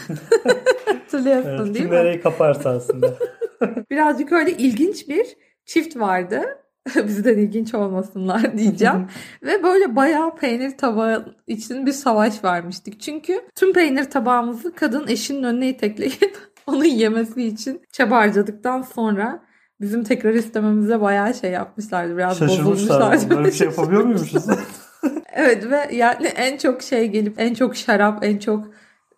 Hatırlıyorsun 0.86 1.50
Evet, 1.50 1.76
değil 1.76 1.86
mi? 1.86 1.92
nereyi 1.92 2.22
kaparsa 2.22 2.70
aslında. 2.70 3.14
Birazcık 3.92 4.32
öyle 4.32 4.52
ilginç 4.52 5.10
bir 5.10 5.26
çift 5.66 5.98
vardı. 5.98 6.42
Bizden 6.96 7.38
ilginç 7.38 7.74
olmasınlar 7.74 8.58
diyeceğim. 8.58 9.08
Ve 9.44 9.64
böyle 9.64 9.96
bayağı 9.96 10.36
peynir 10.36 10.78
tabağı 10.78 11.36
için 11.48 11.86
bir 11.86 11.92
savaş 11.92 12.44
vermiştik. 12.44 13.02
Çünkü 13.02 13.42
tüm 13.56 13.74
peynir 13.74 14.04
tabağımızı 14.04 14.76
kadın 14.76 15.08
eşinin 15.08 15.44
önüne 15.44 15.70
itekleyip 15.70 16.38
onun 16.68 16.84
yemesi 16.86 17.44
için 17.44 17.82
çaba 17.92 18.18
harcadıktan 18.18 18.82
sonra 18.82 19.44
bizim 19.82 20.04
tekrar 20.04 20.34
istememize 20.34 21.02
bayağı 21.02 21.34
şey 21.34 21.52
yapmışlardı. 21.52 22.18
Biraz 22.18 22.42
bozulmuşlardı. 22.42 23.30
Böyle 23.30 23.48
bir 23.48 23.52
şey 23.52 23.68
yapabiliyor 23.68 24.04
muymuşuz? 24.04 24.46
evet 25.34 25.72
ve 25.72 25.96
yani 25.96 26.28
en 26.28 26.58
çok 26.58 26.82
şey 26.82 27.08
gelip 27.08 27.40
en 27.40 27.54
çok 27.54 27.76
şarap 27.76 28.26
en 28.26 28.38
çok 28.38 28.68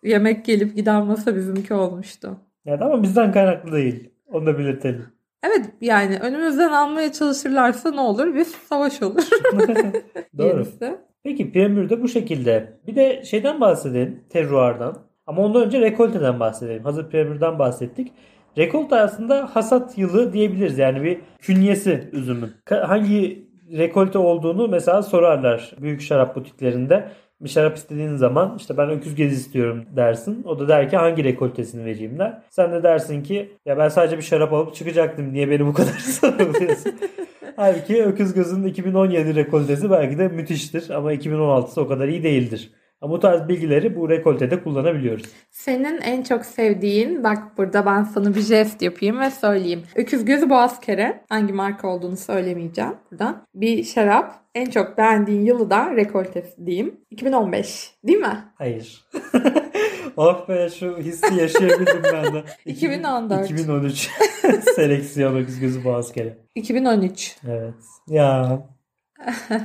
yemek 0.02 0.44
gelip 0.44 0.76
giden 0.76 1.06
masa 1.06 1.36
bizimki 1.36 1.74
olmuştu. 1.74 2.36
yani 2.64 2.84
ama 2.84 3.02
bizden 3.02 3.32
kaynaklı 3.32 3.72
değil. 3.72 4.10
Onu 4.32 4.46
da 4.46 4.58
belirtelim. 4.58 5.06
Evet 5.42 5.66
yani 5.80 6.18
önümüzden 6.18 6.72
almaya 6.72 7.12
çalışırlarsa 7.12 7.90
ne 7.90 8.00
olur? 8.00 8.34
Bir 8.34 8.44
savaş 8.44 9.02
olur. 9.02 9.22
Doğru. 10.38 10.48
Yenisi. 10.48 10.96
Peki 11.22 11.52
Premier 11.52 11.90
de 11.90 12.02
bu 12.02 12.08
şekilde. 12.08 12.78
Bir 12.86 12.96
de 12.96 13.22
şeyden 13.24 13.60
bahsedelim. 13.60 14.24
Terroir'dan. 14.30 14.96
Ama 15.26 15.42
ondan 15.42 15.62
önce 15.62 15.80
rekolteden 15.80 16.40
bahsedelim. 16.40 16.84
Hazır 16.84 17.10
Premier'dan 17.10 17.58
bahsettik. 17.58 18.12
Rekolte 18.58 18.96
aslında 18.96 19.48
hasat 19.56 19.98
yılı 19.98 20.32
diyebiliriz. 20.32 20.78
Yani 20.78 21.02
bir 21.02 21.18
künyesi 21.38 22.08
üzümün. 22.12 22.50
Hangi 22.70 23.48
rekolte 23.78 24.18
olduğunu 24.18 24.68
mesela 24.68 25.02
sorarlar 25.02 25.72
büyük 25.80 26.00
şarap 26.00 26.36
butiklerinde. 26.36 27.08
Bir 27.40 27.48
şarap 27.48 27.76
istediğin 27.76 28.16
zaman 28.16 28.56
işte 28.58 28.76
ben 28.76 28.90
öküz 28.90 29.14
gezi 29.14 29.34
istiyorum 29.34 29.84
dersin. 29.96 30.44
O 30.44 30.58
da 30.58 30.68
der 30.68 30.90
ki 30.90 30.96
hangi 30.96 31.24
rekoltesini 31.24 31.84
vereyim 31.84 32.18
der. 32.18 32.42
Sen 32.50 32.72
de 32.72 32.82
dersin 32.82 33.22
ki 33.22 33.52
ya 33.66 33.78
ben 33.78 33.88
sadece 33.88 34.16
bir 34.16 34.22
şarap 34.22 34.52
alıp 34.52 34.74
çıkacaktım. 34.74 35.32
Niye 35.32 35.50
beni 35.50 35.66
bu 35.66 35.72
kadar 35.72 35.92
soruyorsun? 35.98 36.92
Halbuki 37.56 38.04
Öküz 38.04 38.34
Gözü'nün 38.34 38.68
2017 38.68 39.34
rekoltesi 39.34 39.90
belki 39.90 40.18
de 40.18 40.28
müthiştir 40.28 40.90
ama 40.90 41.14
2016'sı 41.14 41.80
o 41.80 41.88
kadar 41.88 42.08
iyi 42.08 42.22
değildir. 42.22 42.70
Bu 43.02 43.20
tarz 43.20 43.48
bilgileri 43.48 43.96
bu 43.96 44.08
rekoltede 44.08 44.62
kullanabiliyoruz. 44.62 45.24
Senin 45.50 46.00
en 46.00 46.22
çok 46.22 46.44
sevdiğin, 46.44 47.24
bak 47.24 47.58
burada 47.58 47.86
ben 47.86 48.02
sana 48.02 48.34
bir 48.34 48.40
jest 48.40 48.82
yapayım 48.82 49.20
ve 49.20 49.30
söyleyeyim. 49.30 49.82
Öküz 49.94 50.24
Gözü 50.24 50.50
Boğaz 50.50 50.80
Kere, 50.80 51.24
hangi 51.28 51.52
marka 51.52 51.88
olduğunu 51.88 52.16
söylemeyeceğim 52.16 52.94
buradan. 53.10 53.46
Bir 53.54 53.84
şarap, 53.84 54.44
en 54.54 54.70
çok 54.70 54.98
beğendiğin 54.98 55.44
yılı 55.44 55.70
da 55.70 55.96
rekoltesi 55.96 56.66
diyeyim. 56.66 57.00
2015 57.10 57.94
değil 58.06 58.18
mi? 58.18 58.44
Hayır. 58.54 59.04
oh 60.16 60.48
be 60.48 60.68
şu 60.78 60.98
hissi 60.98 61.34
yaşayabildim 61.34 62.02
ben 62.12 62.34
de. 62.34 62.44
2014. 62.66 63.50
2013 63.50 64.10
seleksiyon 64.74 65.36
Öküz 65.36 65.60
Gözü 65.60 65.84
Boğaz 65.84 66.12
Kere. 66.12 66.38
2013. 66.54 67.36
Evet. 67.48 67.74
Ya. 68.08 68.62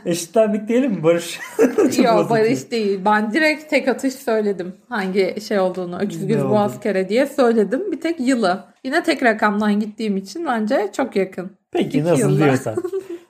Eşitlendik 0.05 0.67
diyelim 0.67 0.91
mi 0.91 1.03
Barış? 1.03 1.39
Yok. 2.03 2.29
Barış 2.29 2.71
değil. 2.71 2.99
Ben 3.05 3.31
direkt 3.33 3.69
tek 3.69 3.87
atış 3.87 4.13
söyledim. 4.13 4.75
Hangi 4.89 5.41
şey 5.41 5.59
olduğunu. 5.59 5.99
Öküz 5.99 6.23
oldu? 6.23 6.49
Boğaz 6.49 6.79
Kere 6.79 7.09
diye 7.09 7.25
söyledim. 7.25 7.91
Bir 7.91 8.01
tek 8.01 8.19
yılı. 8.19 8.63
Yine 8.83 9.03
tek 9.03 9.23
rakamdan 9.23 9.79
gittiğim 9.79 10.17
için 10.17 10.45
bence 10.45 10.91
çok 10.97 11.15
yakın. 11.15 11.51
Peki 11.71 11.87
İki 11.87 12.03
nasıl 12.03 12.29
yılda. 12.29 12.45
diyorsan. 12.45 12.75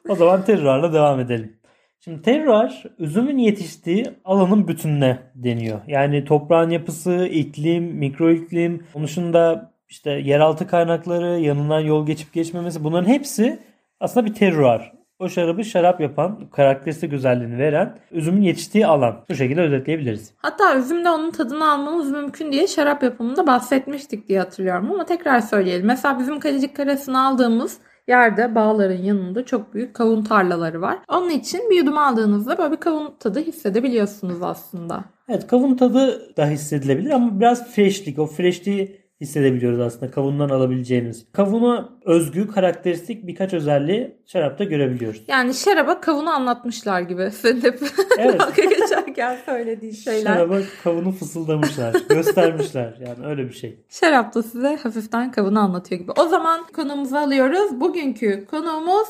O 0.09 0.15
zaman 0.15 0.45
terroirla 0.45 0.93
devam 0.93 1.19
edelim. 1.19 1.57
Şimdi 1.99 2.21
terroir 2.21 2.83
üzümün 2.99 3.37
yetiştiği 3.37 4.05
alanın 4.25 4.67
bütününe 4.67 5.17
deniyor. 5.35 5.79
Yani 5.87 6.25
toprağın 6.25 6.69
yapısı, 6.69 7.25
iklim, 7.31 7.83
mikro 7.83 8.31
iklim, 8.31 8.83
onun 8.93 9.05
dışında 9.05 9.71
işte 9.89 10.11
yeraltı 10.11 10.67
kaynakları, 10.67 11.39
yanından 11.39 11.79
yol 11.79 12.05
geçip 12.05 12.33
geçmemesi 12.33 12.83
bunların 12.83 13.07
hepsi 13.09 13.59
aslında 13.99 14.25
bir 14.25 14.33
terroir. 14.33 14.91
O 15.19 15.29
şarabı 15.29 15.63
şarap 15.63 16.01
yapan, 16.01 16.49
karakteristik 16.51 17.11
güzelliğini 17.11 17.57
veren 17.57 17.99
üzümün 18.11 18.41
yetiştiği 18.41 18.87
alan. 18.87 19.25
Bu 19.29 19.35
şekilde 19.35 19.61
özetleyebiliriz. 19.61 20.33
Hatta 20.37 20.77
üzümde 20.77 21.09
onun 21.09 21.31
tadını 21.31 21.71
almamız 21.71 22.11
mümkün 22.11 22.51
diye 22.51 22.67
şarap 22.67 23.03
yapımında 23.03 23.47
bahsetmiştik 23.47 24.29
diye 24.29 24.39
hatırlıyorum 24.39 24.91
ama 24.91 25.05
tekrar 25.05 25.39
söyleyelim. 25.39 25.85
Mesela 25.85 26.19
bizim 26.19 26.39
Kalecik 26.39 26.75
Karası'nı 26.75 27.27
aldığımız 27.27 27.77
yerde 28.07 28.55
bağların 28.55 29.03
yanında 29.03 29.45
çok 29.45 29.73
büyük 29.73 29.93
kavun 29.93 30.23
tarlaları 30.23 30.81
var. 30.81 30.99
Onun 31.09 31.29
için 31.29 31.69
bir 31.69 31.75
yudum 31.75 31.97
aldığınızda 31.97 32.57
böyle 32.57 32.71
bir 32.71 32.79
kavun 32.79 33.15
tadı 33.19 33.39
hissedebiliyorsunuz 33.39 34.41
aslında. 34.41 35.03
Evet 35.29 35.47
kavun 35.47 35.75
tadı 35.75 36.35
da 36.37 36.45
hissedilebilir 36.45 37.11
ama 37.11 37.39
biraz 37.39 37.71
freshlik, 37.71 38.19
o 38.19 38.25
freshliği 38.25 39.04
hissedebiliyoruz 39.21 39.79
aslında 39.79 40.11
kavundan 40.11 40.49
alabileceğimiz. 40.49 41.25
Kavuna 41.33 41.89
özgü, 42.05 42.47
karakteristik 42.47 43.27
birkaç 43.27 43.53
özelliği 43.53 44.17
şarapta 44.25 44.63
görebiliyoruz. 44.63 45.21
Yani 45.27 45.53
şaraba 45.53 46.01
kavunu 46.01 46.29
anlatmışlar 46.29 47.01
gibi. 47.01 47.23
Hep 47.41 47.81
Evet. 48.19 48.39
dalga 48.39 48.63
geçerken 48.63 49.37
söylediğin 49.45 49.93
şeyler. 49.93 50.33
Şaraba 50.33 50.57
kavunu 50.83 51.11
fısıldamışlar, 51.11 51.93
göstermişler 52.09 52.97
yani 53.07 53.25
öyle 53.25 53.47
bir 53.49 53.53
şey. 53.53 53.79
Şarap 53.89 54.35
da 54.35 54.43
size 54.43 54.75
hafiften 54.75 55.31
kavunu 55.31 55.59
anlatıyor 55.59 56.01
gibi. 56.01 56.11
O 56.11 56.27
zaman 56.27 56.61
konumuzu 56.75 57.15
alıyoruz. 57.15 57.81
Bugünkü 57.81 58.45
konuğumuz 58.45 59.07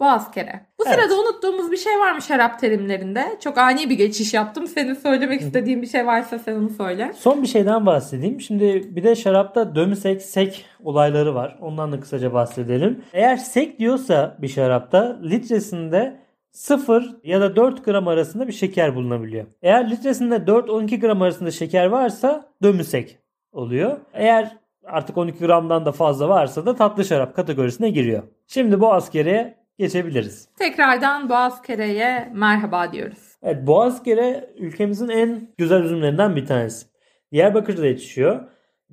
Boğazkere. 0.00 0.66
Bu 0.78 0.84
Evet. 0.86 0.94
sırada 1.00 1.20
unuttuğumuz 1.20 1.72
bir 1.72 1.76
şey 1.76 1.98
var 1.98 2.12
mı 2.12 2.22
şarap 2.22 2.60
terimlerinde? 2.60 3.36
Çok 3.44 3.58
ani 3.58 3.90
bir 3.90 3.94
geçiş 3.98 4.34
yaptım. 4.34 4.66
Senin 4.66 4.94
söylemek 4.94 5.40
istediğin 5.40 5.82
bir 5.82 5.86
şey 5.86 6.06
varsa 6.06 6.38
sen 6.38 6.54
onu 6.54 6.70
söyle. 6.70 7.12
Son 7.16 7.42
bir 7.42 7.46
şeyden 7.46 7.86
bahsedeyim. 7.86 8.40
Şimdi 8.40 8.96
bir 8.96 9.04
de 9.04 9.14
şarapta 9.14 9.74
dömsek, 9.74 10.22
sek 10.22 10.64
olayları 10.84 11.34
var. 11.34 11.58
Ondan 11.60 11.92
da 11.92 12.00
kısaca 12.00 12.32
bahsedelim. 12.32 13.04
Eğer 13.12 13.36
sek 13.36 13.78
diyorsa 13.78 14.36
bir 14.42 14.48
şarapta 14.48 15.18
litresinde 15.22 16.16
0 16.52 17.16
ya 17.24 17.40
da 17.40 17.56
4 17.56 17.84
gram 17.84 18.08
arasında 18.08 18.48
bir 18.48 18.52
şeker 18.52 18.94
bulunabiliyor. 18.94 19.46
Eğer 19.62 19.90
litresinde 19.90 20.34
4-12 20.36 21.00
gram 21.00 21.22
arasında 21.22 21.50
şeker 21.50 21.86
varsa 21.86 22.48
dömüsek 22.62 23.18
oluyor. 23.52 23.98
Eğer 24.14 24.56
artık 24.84 25.16
12 25.18 25.38
gramdan 25.46 25.86
da 25.86 25.92
fazla 25.92 26.28
varsa 26.28 26.66
da 26.66 26.74
tatlı 26.76 27.04
şarap 27.04 27.36
kategorisine 27.36 27.90
giriyor. 27.90 28.22
Şimdi 28.46 28.80
bu 28.80 28.92
askeriye 28.92 29.59
geçebiliriz. 29.80 30.48
Tekrardan 30.58 31.28
Boğazkere'ye 31.28 32.32
merhaba 32.34 32.92
diyoruz. 32.92 33.36
Evet 33.42 33.66
Boğazkere 33.66 34.54
ülkemizin 34.58 35.08
en 35.08 35.48
güzel 35.58 35.82
üzümlerinden 35.82 36.36
bir 36.36 36.46
tanesi. 36.46 36.86
Diyarbakır'da 37.32 37.86
yetişiyor. 37.86 38.40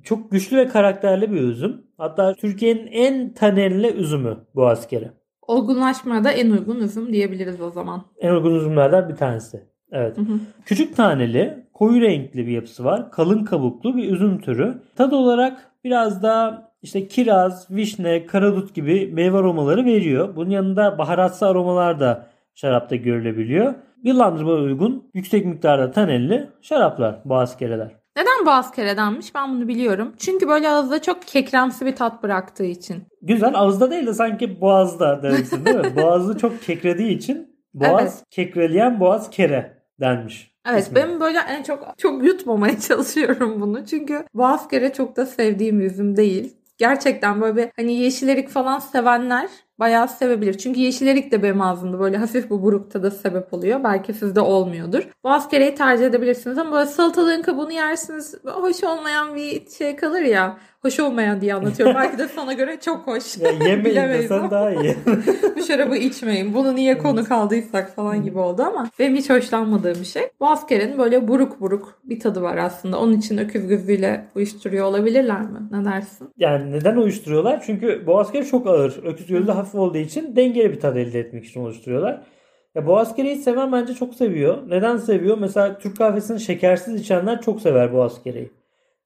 Çok 0.02 0.30
güçlü 0.30 0.56
ve 0.56 0.68
karakterli 0.68 1.32
bir 1.32 1.40
üzüm. 1.40 1.86
Hatta 1.98 2.34
Türkiye'nin 2.34 2.86
en 2.86 3.34
tanerli 3.34 3.86
üzümü 3.86 4.36
Boğazkere. 4.54 5.12
Olgunlaşmaya 5.42 6.24
da 6.24 6.30
en 6.30 6.50
uygun 6.50 6.80
üzüm 6.80 7.12
diyebiliriz 7.12 7.60
o 7.60 7.70
zaman. 7.70 8.04
En 8.18 8.30
uygun 8.30 8.54
üzümlerden 8.54 9.08
bir 9.08 9.16
tanesi. 9.16 9.62
Evet. 9.92 10.16
Hı 10.16 10.20
hı. 10.20 10.38
Küçük 10.64 10.96
taneli, 10.96 11.66
koyu 11.74 12.00
renkli 12.00 12.46
bir 12.46 12.52
yapısı 12.52 12.84
var. 12.84 13.10
Kalın 13.10 13.44
kabuklu 13.44 13.96
bir 13.96 14.12
üzüm 14.12 14.40
türü. 14.40 14.82
Tad 14.96 15.12
olarak 15.12 15.72
biraz 15.84 16.22
daha 16.22 16.67
işte 16.82 17.08
kiraz, 17.08 17.70
vişne, 17.70 18.26
karadut 18.26 18.74
gibi 18.74 19.10
meyve 19.12 19.36
aromaları 19.36 19.84
veriyor. 19.84 20.36
Bunun 20.36 20.50
yanında 20.50 20.98
baharatsı 20.98 21.46
aromalar 21.46 22.00
da 22.00 22.26
şarapta 22.54 22.96
görülebiliyor. 22.96 23.74
Yıllandırma 24.04 24.52
uygun, 24.52 25.10
yüksek 25.14 25.46
miktarda 25.46 25.90
tanelli 25.90 26.48
şaraplar, 26.62 27.20
boğazkereler. 27.24 27.90
Neden 28.16 28.46
Boğazkere'denmiş 28.46 29.34
ben 29.34 29.54
bunu 29.54 29.68
biliyorum. 29.68 30.14
Çünkü 30.18 30.48
böyle 30.48 30.68
ağızda 30.68 31.02
çok 31.02 31.22
kekremsi 31.22 31.86
bir 31.86 31.96
tat 31.96 32.22
bıraktığı 32.22 32.64
için. 32.64 33.02
Güzel 33.22 33.52
ağızda 33.54 33.90
değil 33.90 34.06
de 34.06 34.14
sanki 34.14 34.60
boğazda 34.60 35.22
demeksin 35.22 35.64
değil 35.64 35.76
mi? 35.76 35.96
Boğazı 36.02 36.38
çok 36.38 36.62
kekrediği 36.62 37.16
için 37.16 37.58
boğaz 37.74 38.02
Evet. 38.02 38.24
kekreleyen 38.30 39.00
boğaz 39.00 39.30
kere 39.30 39.82
denmiş. 40.00 40.50
Evet 40.70 40.82
ismi. 40.82 40.94
ben 40.94 41.20
böyle 41.20 41.38
en 41.38 41.62
çok 41.62 41.94
çok 41.98 42.24
yutmamaya 42.24 42.80
çalışıyorum 42.88 43.60
bunu. 43.60 43.86
Çünkü 43.86 44.24
Boğazkere 44.34 44.92
çok 44.92 45.16
da 45.16 45.26
sevdiğim 45.26 45.80
üzüm 45.80 46.16
değil. 46.16 46.56
Gerçekten 46.78 47.40
böyle 47.40 47.56
bir 47.56 47.70
hani 47.76 47.92
yeşil 47.94 48.28
erik 48.28 48.48
falan 48.48 48.78
sevenler 48.78 49.48
bayağı 49.78 50.08
sevebilir. 50.08 50.58
Çünkü 50.58 50.80
yeşil 50.80 51.06
erik 51.06 51.32
de 51.32 51.42
benim 51.42 51.60
ağzımda 51.60 52.00
böyle 52.00 52.16
hafif 52.16 52.50
bu 52.50 52.62
burukta 52.62 53.02
da 53.02 53.10
sebep 53.10 53.54
oluyor. 53.54 53.84
Belki 53.84 54.14
sizde 54.14 54.40
olmuyordur. 54.40 55.08
Boğaz 55.24 55.48
kereyi 55.48 55.74
tercih 55.74 56.06
edebilirsiniz 56.06 56.58
ama 56.58 56.72
böyle 56.72 56.86
salatalığın 56.86 57.42
kabuğunu 57.42 57.72
yersiniz. 57.72 58.34
Hoş 58.44 58.84
olmayan 58.84 59.34
bir 59.34 59.70
şey 59.70 59.96
kalır 59.96 60.20
ya. 60.22 60.58
Hoş 60.82 61.00
olmayan 61.00 61.40
diye 61.40 61.54
anlatıyorum. 61.54 61.94
Belki 61.96 62.18
de 62.18 62.28
sana 62.28 62.52
göre 62.52 62.78
çok 62.80 63.06
hoş. 63.06 63.38
Ya 63.38 63.50
yemeyin 63.50 63.96
desen 64.08 64.50
daha 64.50 64.70
iyi. 64.70 64.96
bu 65.56 65.62
şarabı 65.62 65.96
içmeyin. 65.96 66.54
Bunu 66.54 66.74
niye 66.74 66.98
konu 66.98 67.24
kaldıysak 67.24 67.94
falan 67.94 68.22
gibi 68.22 68.38
oldu 68.38 68.62
ama 68.62 68.90
benim 68.98 69.16
hiç 69.16 69.30
hoşlanmadığım 69.30 70.00
bir 70.00 70.04
şey. 70.04 70.22
Boğazkere'nin 70.40 70.98
böyle 70.98 71.28
buruk 71.28 71.60
buruk 71.60 71.98
bir 72.04 72.20
tadı 72.20 72.42
var 72.42 72.56
aslında. 72.56 73.00
Onun 73.00 73.12
için 73.12 73.38
öküz 73.38 73.68
gözüyle 73.68 74.24
uyuşturuyor 74.34 74.86
olabilirler 74.86 75.40
mi? 75.40 75.58
Ne 75.70 75.84
dersin? 75.84 76.28
Yani 76.36 76.72
neden 76.72 76.96
uyuşturuyorlar? 76.96 77.62
Çünkü 77.66 78.06
boğazkere 78.06 78.44
çok 78.44 78.66
ağır. 78.66 79.00
Öküz 79.04 79.26
gölü 79.26 79.46
de 79.46 79.52
hafif 79.52 79.74
olduğu 79.74 79.98
için 79.98 80.36
dengeli 80.36 80.72
bir 80.72 80.80
tat 80.80 80.96
elde 80.96 81.20
etmek 81.20 81.44
için 81.44 81.60
oluşturuyorlar. 81.60 82.22
Ya 82.74 82.86
boğazkereyi 82.86 83.36
seven 83.36 83.72
bence 83.72 83.94
çok 83.94 84.14
seviyor. 84.14 84.58
Neden 84.68 84.96
seviyor? 84.96 85.38
Mesela 85.38 85.78
Türk 85.78 85.96
kahvesini 85.98 86.40
şekersiz 86.40 87.00
içenler 87.00 87.40
çok 87.42 87.60
sever 87.60 87.92
boğazkereyi. 87.92 88.50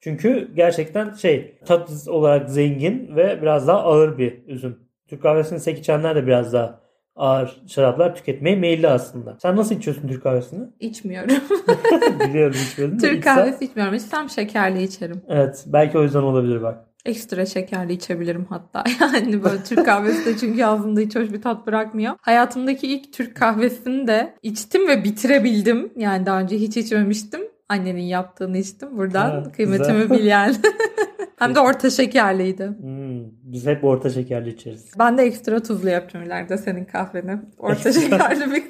Çünkü 0.02 0.50
gerçekten 0.56 1.12
şey 1.12 1.58
tat 1.66 1.90
olarak 2.08 2.50
zengin 2.50 3.16
ve 3.16 3.42
biraz 3.42 3.68
daha 3.68 3.78
ağır 3.82 4.18
bir 4.18 4.46
üzüm. 4.46 4.78
Türk 5.08 5.22
kahvesini 5.22 5.60
sek 5.60 5.78
içenler 5.78 6.16
de 6.16 6.26
biraz 6.26 6.52
daha 6.52 6.80
ağır 7.16 7.62
şaraplar 7.66 8.14
tüketmeye 8.14 8.56
meyilli 8.56 8.88
aslında. 8.88 9.36
Sen 9.42 9.56
nasıl 9.56 9.74
içiyorsun 9.74 10.08
Türk 10.08 10.22
kahvesini? 10.22 10.64
İçmiyorum. 10.80 11.36
Biliyorum 12.28 12.56
içmiyordun 12.66 12.98
Türk 12.98 13.18
içsen- 13.18 13.36
kahvesi 13.36 13.64
içmiyorum. 13.64 13.94
İçsem 13.94 14.30
şekerli 14.30 14.82
içerim. 14.82 15.22
Evet 15.28 15.64
belki 15.66 15.98
o 15.98 16.02
yüzden 16.02 16.22
olabilir 16.22 16.62
bak. 16.62 16.84
Ekstra 17.04 17.46
şekerli 17.46 17.92
içebilirim 17.92 18.46
hatta. 18.48 18.84
Yani 19.00 19.44
böyle 19.44 19.62
Türk 19.64 19.86
kahvesi 19.86 20.26
de 20.26 20.38
çünkü 20.38 20.64
ağzımda 20.64 21.00
hiç 21.00 21.16
hoş 21.16 21.32
bir 21.32 21.42
tat 21.42 21.66
bırakmıyor. 21.66 22.14
Hayatımdaki 22.20 22.86
ilk 22.86 23.12
Türk 23.12 23.36
kahvesini 23.36 24.06
de 24.06 24.34
içtim 24.42 24.88
ve 24.88 25.04
bitirebildim. 25.04 25.92
Yani 25.96 26.26
daha 26.26 26.40
önce 26.40 26.56
hiç 26.56 26.76
içmemiştim. 26.76 27.40
Annenin 27.68 28.02
yaptığını 28.02 28.58
içtim. 28.58 28.98
Buradan 28.98 29.30
Ha, 29.30 29.42
kıymetimi 29.56 30.02
güzel. 30.02 30.10
bil 30.18 30.24
yani. 30.24 30.54
Hem 31.38 31.54
de 31.54 31.60
orta 31.60 31.90
şekerliydi. 31.90 32.66
Hmm, 32.80 33.24
biz 33.42 33.66
hep 33.66 33.84
orta 33.84 34.10
şekerli 34.10 34.50
içeriz. 34.50 34.90
Ben 34.98 35.18
de 35.18 35.22
ekstra 35.22 35.62
tuzlu 35.62 35.88
yapacağım 35.90 36.26
ileride 36.26 36.58
senin 36.58 36.84
kahveni. 36.84 37.38
Orta 37.58 37.92
şekerli 37.92 38.52
bir 38.54 38.62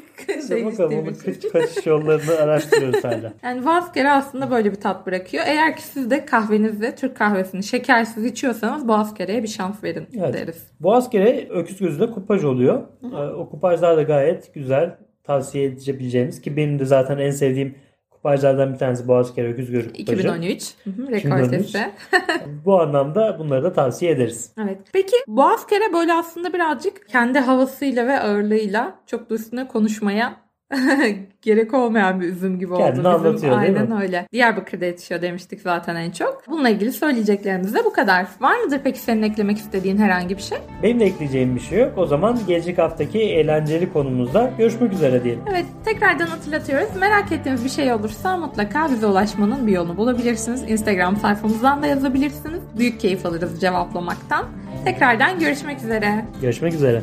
şey 0.48 0.64
Bakalım 0.64 0.98
onun 0.98 1.14
kaç, 1.14 1.52
kaçış 1.52 1.86
yollarını 1.86 2.36
araştırıyoruz 2.42 3.04
hala. 3.04 3.32
Yani 3.42 3.64
Vazkere 3.64 4.10
aslında 4.10 4.50
böyle 4.50 4.70
bir 4.70 4.76
tat 4.80 5.06
bırakıyor. 5.06 5.44
Eğer 5.46 5.76
ki 5.76 5.82
siz 5.82 6.10
de 6.10 6.24
kahvenizde 6.24 6.94
Türk 6.94 7.16
kahvesini 7.16 7.62
şekersiz 7.62 8.24
içiyorsanız 8.24 8.88
Vazkere'ye 8.88 9.42
bir 9.42 9.48
şans 9.48 9.84
verin 9.84 10.06
Evet. 10.18 10.34
deriz. 10.34 10.66
Boğazkere 10.80 11.48
öküz 11.50 11.78
gözüyle 11.78 12.10
kupaj 12.10 12.44
oluyor. 12.44 12.82
Ee, 13.04 13.16
O 13.16 13.48
kupajlar 13.50 13.96
da 13.96 14.02
gayet 14.02 14.54
güzel. 14.54 14.96
Tavsiye 15.24 15.64
edebileceğimiz 15.64 16.40
ki 16.40 16.56
benim 16.56 16.78
de 16.78 16.84
zaten 16.84 17.18
en 17.18 17.30
sevdiğim 17.30 17.74
kupajlardan 18.22 18.72
bir 18.72 18.78
tanesi 18.78 19.08
Boğazkere 19.08 19.52
öküz 19.52 19.70
gözü 19.70 19.92
kupajı. 19.92 20.12
2013 20.12 20.74
hı 20.84 20.90
hı, 20.90 21.16
2013. 21.16 21.24
rekortesi. 21.24 21.90
Bu 22.64 22.80
anlamda 22.80 23.38
bunları 23.38 23.64
da 23.64 23.72
tavsiye 23.72 24.12
ederiz. 24.12 24.50
Evet. 24.64 24.78
Peki 24.92 25.16
Boğazkere 25.26 25.92
böyle 25.92 26.14
aslında 26.14 26.52
birazcık 26.52 27.08
kendi 27.08 27.38
havasıyla 27.38 28.06
ve 28.06 28.20
ağırlığıyla 28.20 28.94
çok 29.06 29.30
da 29.30 29.34
üstüne 29.34 29.68
konuşmaya 29.68 30.41
gerek 31.42 31.74
olmayan 31.74 32.20
bir 32.20 32.26
üzüm 32.28 32.58
gibi 32.58 32.72
oldu. 32.72 32.82
Kendini 32.82 33.08
anlatıyor, 33.08 33.60
değil 33.60 33.76
Aynen 33.76 33.88
mi? 33.88 34.02
öyle. 34.02 34.26
Diyarbakır'da 34.32 34.84
yetişiyor 34.84 35.22
demiştik 35.22 35.60
zaten 35.60 35.96
en 35.96 36.10
çok. 36.10 36.42
Bununla 36.48 36.68
ilgili 36.68 36.92
söyleyeceklerimiz 36.92 37.74
de 37.74 37.84
bu 37.84 37.92
kadar. 37.92 38.26
Var 38.40 38.56
mıdır 38.60 38.80
peki 38.84 38.98
senin 38.98 39.22
eklemek 39.22 39.58
istediğin 39.58 39.98
herhangi 39.98 40.36
bir 40.36 40.42
şey? 40.42 40.58
Benim 40.82 41.00
de 41.00 41.04
ekleyeceğim 41.04 41.54
bir 41.56 41.60
şey 41.60 41.78
yok. 41.78 41.98
O 41.98 42.06
zaman 42.06 42.38
gelecek 42.46 42.78
haftaki 42.78 43.18
eğlenceli 43.20 43.92
konumuzda 43.92 44.50
görüşmek 44.58 44.92
üzere 44.92 45.24
diyelim. 45.24 45.42
Evet 45.50 45.66
tekrardan 45.84 46.26
hatırlatıyoruz. 46.26 46.96
Merak 47.00 47.32
ettiğiniz 47.32 47.64
bir 47.64 47.70
şey 47.70 47.92
olursa 47.92 48.36
mutlaka 48.36 48.88
bize 48.90 49.06
ulaşmanın 49.06 49.66
bir 49.66 49.72
yolunu 49.72 49.96
bulabilirsiniz. 49.96 50.70
Instagram 50.70 51.16
sayfamızdan 51.16 51.82
da 51.82 51.86
yazabilirsiniz. 51.86 52.60
Büyük 52.78 53.00
keyif 53.00 53.26
alırız 53.26 53.60
cevaplamaktan. 53.60 54.46
Tekrardan 54.84 55.38
görüşmek 55.38 55.78
üzere. 55.78 56.24
Görüşmek 56.40 56.74
üzere. 56.74 57.02